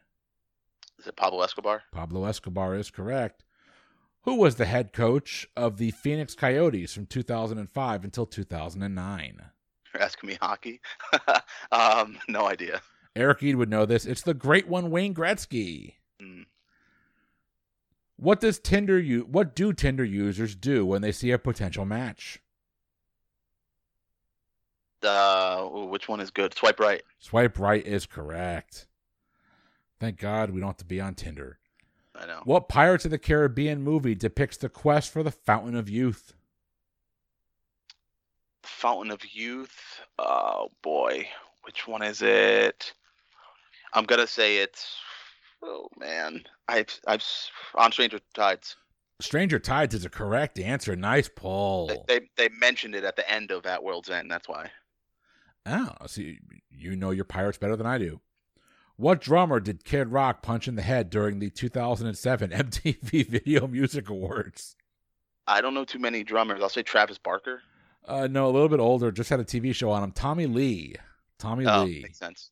[0.98, 1.84] Is it Pablo Escobar?
[1.92, 3.44] Pablo Escobar is correct.
[4.22, 9.40] Who was the head coach of the Phoenix Coyotes from 2005 until 2009?
[9.94, 10.80] You're asking me hockey?
[11.72, 12.82] um, no idea.
[13.16, 14.04] Eric Eid would know this.
[14.04, 15.94] It's the great one, Wayne Gretzky.
[16.20, 16.44] Mm.
[18.16, 22.40] What does Tinder you what do Tinder users do when they see a potential match?
[25.02, 26.54] Uh, which one is good?
[26.54, 27.02] Swipe right.
[27.18, 28.86] Swipe right is correct.
[29.98, 31.58] Thank God we don't have to be on Tinder.
[32.14, 32.40] I know.
[32.44, 36.34] What Pirates of the Caribbean movie depicts the quest for the Fountain of Youth?
[38.62, 40.00] Fountain of Youth.
[40.18, 41.28] Oh boy,
[41.62, 42.92] which one is it?
[43.92, 44.96] I'm gonna say it's.
[45.62, 47.24] Oh man, I've I've
[47.74, 48.76] on Stranger Tides.
[49.20, 50.94] Stranger Tides is a correct answer.
[50.94, 51.86] Nice Paul.
[51.86, 54.30] They, they, they mentioned it at the end of At World's End.
[54.30, 54.70] That's why.
[55.64, 56.38] Oh, see,
[56.70, 58.20] you know your pirates better than I do.
[58.96, 64.08] What drummer did Kid Rock punch in the head during the 2007 MTV Video Music
[64.08, 64.76] Awards?
[65.46, 66.60] I don't know too many drummers.
[66.62, 67.62] I'll say Travis Barker.
[68.06, 69.10] Uh, no, a little bit older.
[69.10, 70.12] Just had a TV show on him.
[70.12, 70.96] Tommy Lee.
[71.38, 72.02] Tommy oh, Lee.
[72.02, 72.50] Makes sense.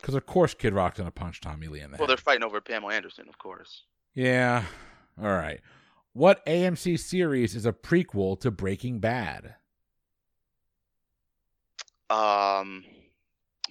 [0.00, 2.10] Because of course Kid Rock's gonna punch Tommy Lee in the well, head.
[2.10, 3.84] they're fighting over Pamela Anderson, of course.
[4.14, 4.64] Yeah.
[5.20, 5.60] All right.
[6.12, 9.54] What AMC series is a prequel to Breaking Bad?
[12.08, 12.84] Um,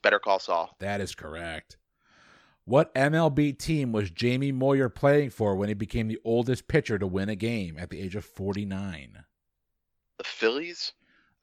[0.01, 0.75] Better Call Saul.
[0.79, 1.77] That is correct.
[2.63, 7.07] What MLB team was Jamie Moyer playing for when he became the oldest pitcher to
[7.07, 9.25] win a game at the age of 49?
[10.17, 10.93] The Phillies?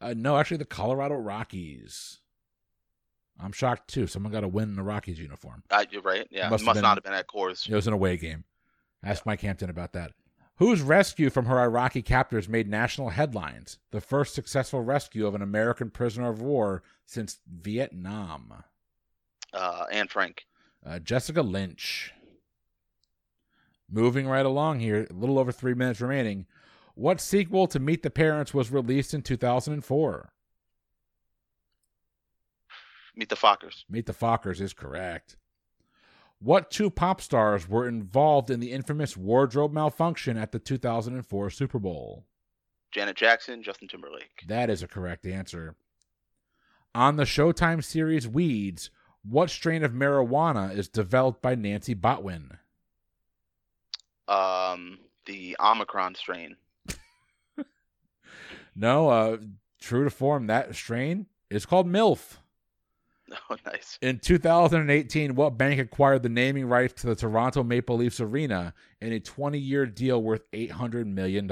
[0.01, 2.21] Uh, no, actually, the Colorado Rockies.
[3.41, 4.07] I'm shocked too.
[4.07, 5.63] Someone got a win in the Rockies uniform.
[5.71, 6.27] Uh, you're right.
[6.31, 7.69] Yeah, it must, must have not have been at Coors.
[7.69, 8.45] It was an away game.
[9.05, 9.31] Ask yeah.
[9.31, 10.13] Mike Hampton about that.
[10.57, 13.79] Whose rescue from her Iraqi captors made national headlines?
[13.91, 18.65] The first successful rescue of an American prisoner of war since Vietnam.
[19.53, 20.47] Uh, Anne Frank.
[20.85, 22.13] Uh, Jessica Lynch.
[23.91, 26.47] Moving right along here, a little over three minutes remaining.
[26.95, 30.33] What sequel to Meet the Parents was released in 2004?
[33.17, 33.85] Meet the Fockers.
[33.89, 35.37] Meet the Fockers is correct.
[36.39, 41.79] What two pop stars were involved in the infamous wardrobe malfunction at the 2004 Super
[41.79, 42.27] Bowl?
[42.93, 44.45] Janet Jackson, Justin Timberlake.
[44.47, 45.77] That is a correct answer.
[46.95, 48.91] On the Showtime series Weeds,
[49.23, 52.59] what strain of marijuana is developed by Nancy Botwin?
[54.29, 56.57] Um, the Omicron strain.
[58.77, 59.37] no, uh,
[59.81, 62.39] true to form, that strain is called MILF.
[63.51, 63.99] Oh, nice.
[64.03, 69.13] In 2018, what bank acquired the naming rights to the Toronto Maple Leafs Arena in
[69.13, 71.51] a 20 year deal worth $800 million?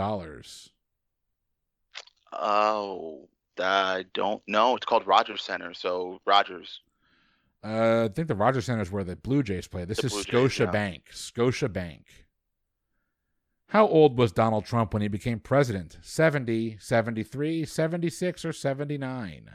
[2.32, 3.28] Oh,
[3.60, 4.76] I don't know.
[4.76, 5.74] It's called Rogers Center.
[5.74, 6.80] So, Rogers.
[7.62, 9.84] Uh, I think the Rogers Center is where the Blue Jays play.
[9.84, 10.70] This the is Blue Scotia Jays, yeah.
[10.70, 11.02] Bank.
[11.10, 12.26] Scotia Bank.
[13.68, 15.98] How old was Donald Trump when he became president?
[16.02, 19.50] 70, 73, 76, or 79?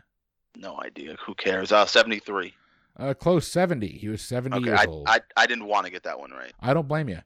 [0.58, 1.16] No idea.
[1.26, 1.72] Who cares?
[1.72, 2.54] Uh, 73.
[2.97, 3.88] Uh, close 70.
[3.88, 5.08] He was 70 okay, years I, old.
[5.08, 6.54] I, I didn't want to get that one right.
[6.60, 7.20] I don't blame you.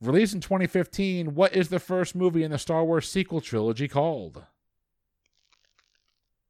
[0.00, 4.44] Released in 2015, what is the first movie in the Star Wars sequel trilogy called?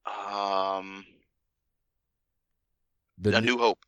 [0.07, 1.07] Um,
[3.17, 3.79] the A New, New Hope.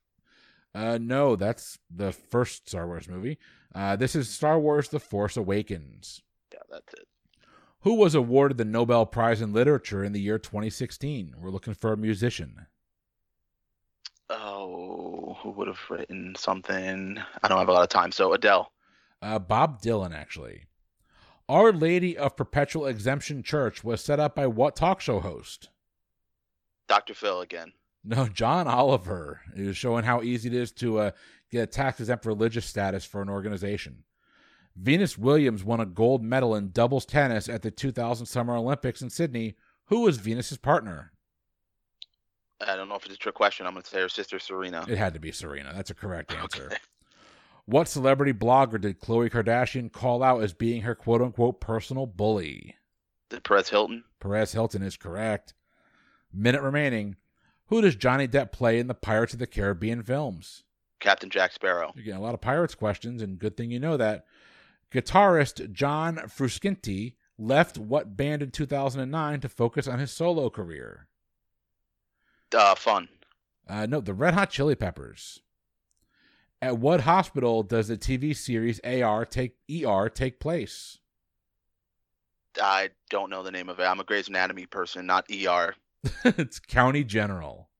[0.74, 3.38] Uh, no, that's the first Star Wars movie.
[3.74, 6.22] Uh, this is Star Wars: The Force Awakens.
[6.52, 7.06] Yeah, that's it
[7.82, 11.34] who was awarded the Nobel Prize in Literature in the year 2016.
[11.38, 12.66] We're looking for a musician.
[14.28, 17.18] Oh, who would have written something?
[17.42, 18.12] I don't have a lot of time.
[18.12, 18.70] So Adele.
[19.22, 20.64] Uh, Bob Dylan, actually.
[21.48, 25.68] Our Lady of Perpetual Exemption Church was set up by what talk show host?
[26.86, 27.14] Dr.
[27.14, 27.72] Phil again.
[28.04, 29.40] No, John Oliver.
[29.54, 31.10] is showing how easy it is to uh,
[31.50, 34.04] get a tax exempt religious status for an organization.
[34.76, 39.10] Venus Williams won a gold medal in doubles tennis at the 2000 Summer Olympics in
[39.10, 39.56] Sydney.
[39.86, 41.12] Who was Venus's partner?
[42.66, 43.66] I don't know if it's a trick question.
[43.66, 44.84] I'm going to say her sister Serena.
[44.88, 45.72] It had to be Serena.
[45.74, 46.66] That's a correct answer.
[46.66, 46.76] Okay.
[47.66, 52.76] What celebrity blogger did Khloe Kardashian call out as being her quote unquote personal bully?
[53.28, 54.04] Did Perez Hilton?
[54.18, 55.54] Perez Hilton is correct.
[56.32, 57.16] Minute remaining.
[57.66, 60.64] Who does Johnny Depp play in the Pirates of the Caribbean films?
[60.98, 61.92] Captain Jack Sparrow.
[61.94, 64.26] You're getting a lot of Pirates questions, and good thing you know that.
[64.92, 71.06] Guitarist John Frusciante left what band in 2009 to focus on his solo career?
[72.54, 73.08] Uh, fun.
[73.68, 75.40] Uh, no, the Red Hot Chili Peppers.
[76.60, 80.98] At what hospital does the TV series AR take ER take place?
[82.60, 83.84] I don't know the name of it.
[83.84, 85.74] I'm a Grey's Anatomy person, not ER.
[86.24, 87.70] it's County General.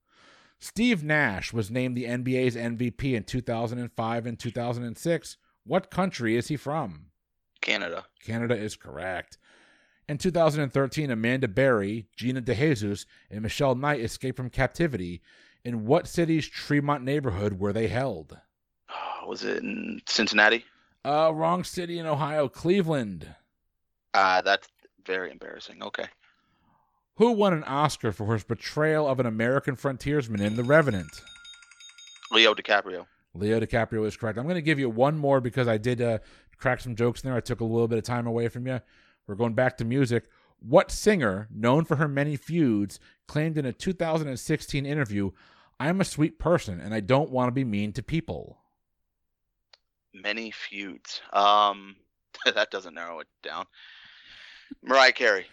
[0.59, 6.57] Steve Nash was named the NBA's MVP in 2005 and 2006 what country is he
[6.57, 7.07] from?
[7.61, 8.07] Canada.
[8.25, 9.39] Canada is correct.
[10.09, 15.23] In 2013, Amanda Berry, Gina DeJesus, and Michelle Knight escaped from captivity.
[15.65, 18.37] In what city's Tremont neighborhood were they held?
[18.91, 20.65] Oh, was it in Cincinnati?
[21.05, 23.35] Uh, wrong city in Ohio, Cleveland.
[24.13, 24.69] Uh, that's
[25.07, 25.83] very embarrassing.
[25.83, 26.07] Okay.
[27.17, 31.11] Who won an Oscar for his portrayal of an American frontiersman in The Revenant?
[32.33, 33.07] Leo DiCaprio.
[33.35, 34.39] Leo DiCaprio is correct.
[34.39, 36.19] I'm going to give you one more because I did uh,
[36.57, 37.37] crack some jokes in there.
[37.37, 38.81] I took a little bit of time away from you.
[39.27, 40.29] We're going back to music.
[40.59, 45.31] What singer, known for her many feuds, claimed in a 2016 interview,
[45.79, 48.59] I'm a sweet person and I don't want to be mean to people?
[50.13, 51.23] Many feuds.
[51.33, 51.97] Um,
[52.45, 53.65] that doesn't narrow it down.
[54.83, 55.47] Mariah Carey.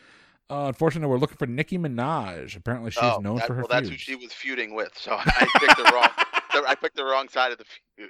[0.50, 2.56] Uh, unfortunately, we're looking for Nicki Minaj.
[2.56, 3.62] Apparently, she's oh, known that, for her.
[3.62, 3.90] Well, feuds.
[3.90, 4.92] that's who she was feuding with.
[4.96, 6.10] So I picked the wrong.
[6.50, 8.10] I picked the wrong side of the feud.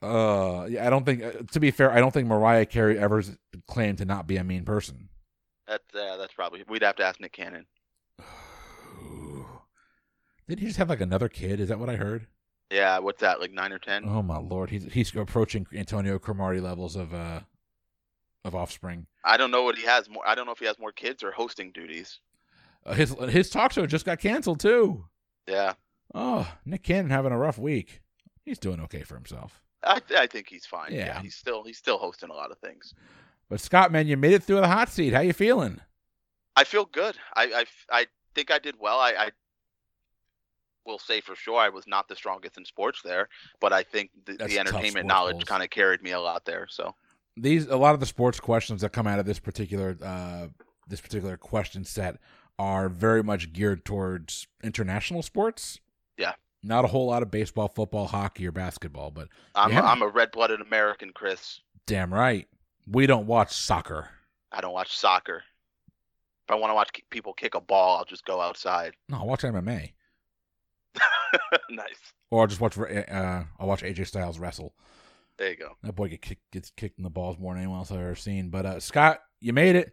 [0.00, 1.22] Uh, yeah, I don't think.
[1.22, 3.22] Uh, to be fair, I don't think Mariah Carey ever
[3.66, 5.08] claimed to not be a mean person.
[5.66, 6.64] That's uh, that's probably.
[6.68, 7.66] We'd have to ask Nick Cannon.
[10.48, 11.60] Did he just have like another kid?
[11.60, 12.26] Is that what I heard?
[12.70, 13.40] Yeah, what's that?
[13.40, 14.04] Like nine or ten?
[14.06, 17.40] Oh my lord, he's he's approaching Antonio Cromartie levels of uh
[18.44, 19.06] of offspring.
[19.24, 20.26] I don't know what he has more.
[20.26, 22.20] I don't know if he has more kids or hosting duties.
[22.84, 25.04] Uh, his his talk show just got canceled too.
[25.46, 25.74] Yeah.
[26.14, 28.00] Oh, Nick Cannon having a rough week.
[28.44, 29.62] He's doing okay for himself.
[29.84, 30.92] I, I think he's fine.
[30.92, 31.06] Yeah.
[31.06, 31.22] yeah.
[31.22, 32.94] he's still he's still hosting a lot of things.
[33.48, 35.12] But Scott, man, you made it through the hot seat.
[35.12, 35.80] How you feeling?
[36.56, 37.16] I feel good.
[37.34, 38.98] I I, I think I did well.
[38.98, 39.30] I, I
[40.84, 43.28] will say for sure I was not the strongest in sports there,
[43.60, 46.66] but I think the, the entertainment knowledge kind of carried me a lot there.
[46.68, 46.94] So
[47.36, 50.48] these a lot of the sports questions that come out of this particular uh,
[50.88, 52.18] this particular question set
[52.58, 55.80] are very much geared towards international sports.
[56.16, 56.32] Yeah.
[56.62, 59.80] Not a whole lot of baseball, football, hockey, or basketball, but I'm yeah.
[59.80, 61.60] a, I'm a red blooded American, Chris.
[61.86, 62.46] Damn right.
[62.86, 64.08] We don't watch soccer.
[64.52, 65.42] I don't watch soccer.
[66.46, 68.94] If I want to watch people kick a ball, I'll just go outside.
[69.08, 69.92] No, I'll watch MMA.
[71.70, 72.12] nice.
[72.30, 72.78] Or I'll just watch.
[72.78, 74.74] Uh, I'll watch AJ Styles wrestle.
[75.38, 75.76] There you go.
[75.82, 78.14] That boy get kick, gets kicked in the balls more than anyone else I've ever
[78.14, 78.50] seen.
[78.50, 79.92] But uh, Scott, you made it.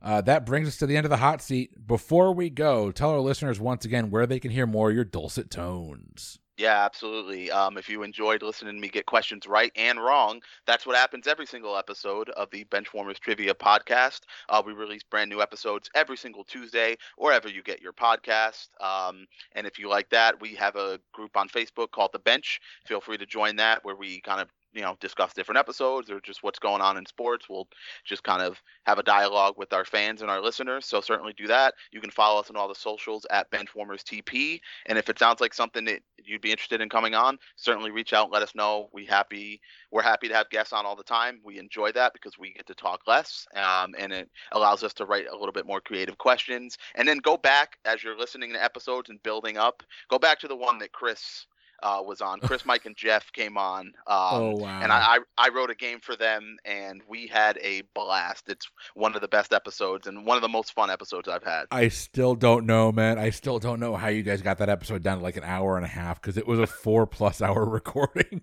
[0.00, 1.86] Uh, that brings us to the end of the hot seat.
[1.86, 5.04] Before we go, tell our listeners once again where they can hear more of your
[5.04, 6.38] dulcet tones.
[6.58, 7.52] Yeah, absolutely.
[7.52, 11.28] Um, if you enjoyed listening to me get questions right and wrong, that's what happens
[11.28, 14.22] every single episode of the Benchwarmers Trivia podcast.
[14.48, 18.70] Uh, we release brand new episodes every single Tuesday, wherever you get your podcast.
[18.80, 22.60] Um, and if you like that, we have a group on Facebook called The Bench.
[22.86, 26.20] Feel free to join that, where we kind of you know discuss different episodes or
[26.20, 27.48] just what's going on in sports.
[27.48, 27.68] We'll
[28.04, 30.86] just kind of have a dialogue with our fans and our listeners.
[30.86, 31.74] So certainly do that.
[31.92, 35.40] You can follow us on all the socials at benchwarmers tp and if it sounds
[35.40, 38.88] like something that you'd be interested in coming on certainly reach out let us know.
[38.92, 39.60] We happy
[39.90, 41.40] we're happy to have guests on all the time.
[41.44, 45.06] We enjoy that because we get to talk less um, and it allows us to
[45.06, 46.76] write a little bit more creative questions.
[46.94, 50.48] And then go back as you're listening to episodes and building up go back to
[50.48, 51.46] the one that chris
[51.82, 52.40] uh, was on.
[52.40, 53.86] Chris, Mike, and Jeff came on.
[54.06, 54.80] Um, oh wow!
[54.82, 58.48] And I, I, I wrote a game for them, and we had a blast.
[58.48, 61.66] It's one of the best episodes and one of the most fun episodes I've had.
[61.70, 63.18] I still don't know, man.
[63.18, 65.76] I still don't know how you guys got that episode down to like an hour
[65.76, 68.42] and a half because it was a four plus hour recording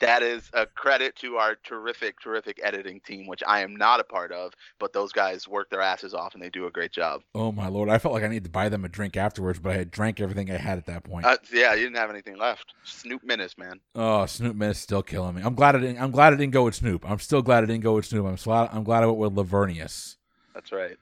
[0.00, 4.04] that is a credit to our terrific, terrific editing team, which I am not a
[4.04, 7.22] part of, but those guys work their asses off and they do a great job.
[7.34, 9.72] Oh my lord, I felt like I needed to buy them a drink afterwards, but
[9.72, 11.26] I had drank everything I had at that point.
[11.26, 12.74] Uh, yeah, you didn't have anything left.
[12.84, 13.80] Snoop Minnis, man.
[13.94, 15.42] Oh, Snoop Minnis still killing me.
[15.42, 16.02] I'm glad it didn't.
[16.02, 17.08] I'm glad it didn't go with Snoop.
[17.08, 18.26] I'm still glad it didn't go with Snoop.
[18.26, 18.70] I'm glad.
[18.72, 20.16] I'm glad I went with Laveranues.
[20.54, 20.96] That's right.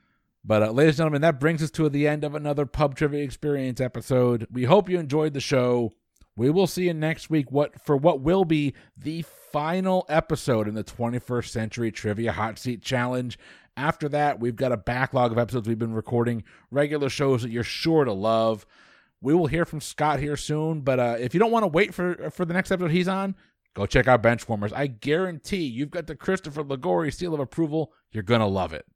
[0.45, 3.23] But uh, ladies and gentlemen, that brings us to the end of another pub trivia
[3.23, 4.47] experience episode.
[4.51, 5.93] We hope you enjoyed the show.
[6.39, 10.75] We will see you next week what for what will be the final episode in
[10.77, 13.37] the 21st Century Trivia Hot Seat Challenge.
[13.77, 17.65] After that, we've got a backlog of episodes we've been recording, regular shows that you're
[17.65, 18.67] sure to love.
[19.21, 21.93] We will hear from Scott here soon, but uh, if you don't want to wait
[21.93, 23.35] for for the next episode he's on,
[23.75, 24.73] go check out Benchwarmers.
[24.73, 27.93] I guarantee you've got the Christopher Liguori seal of approval.
[28.13, 28.87] You're gonna love it.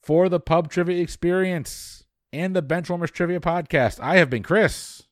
[0.00, 5.03] For the pub trivia experience and the Benchwarmers Trivia Podcast, I have been Chris.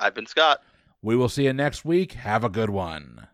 [0.00, 0.62] I've been Scott.
[1.02, 2.12] We will see you next week.
[2.12, 3.28] Have a good one.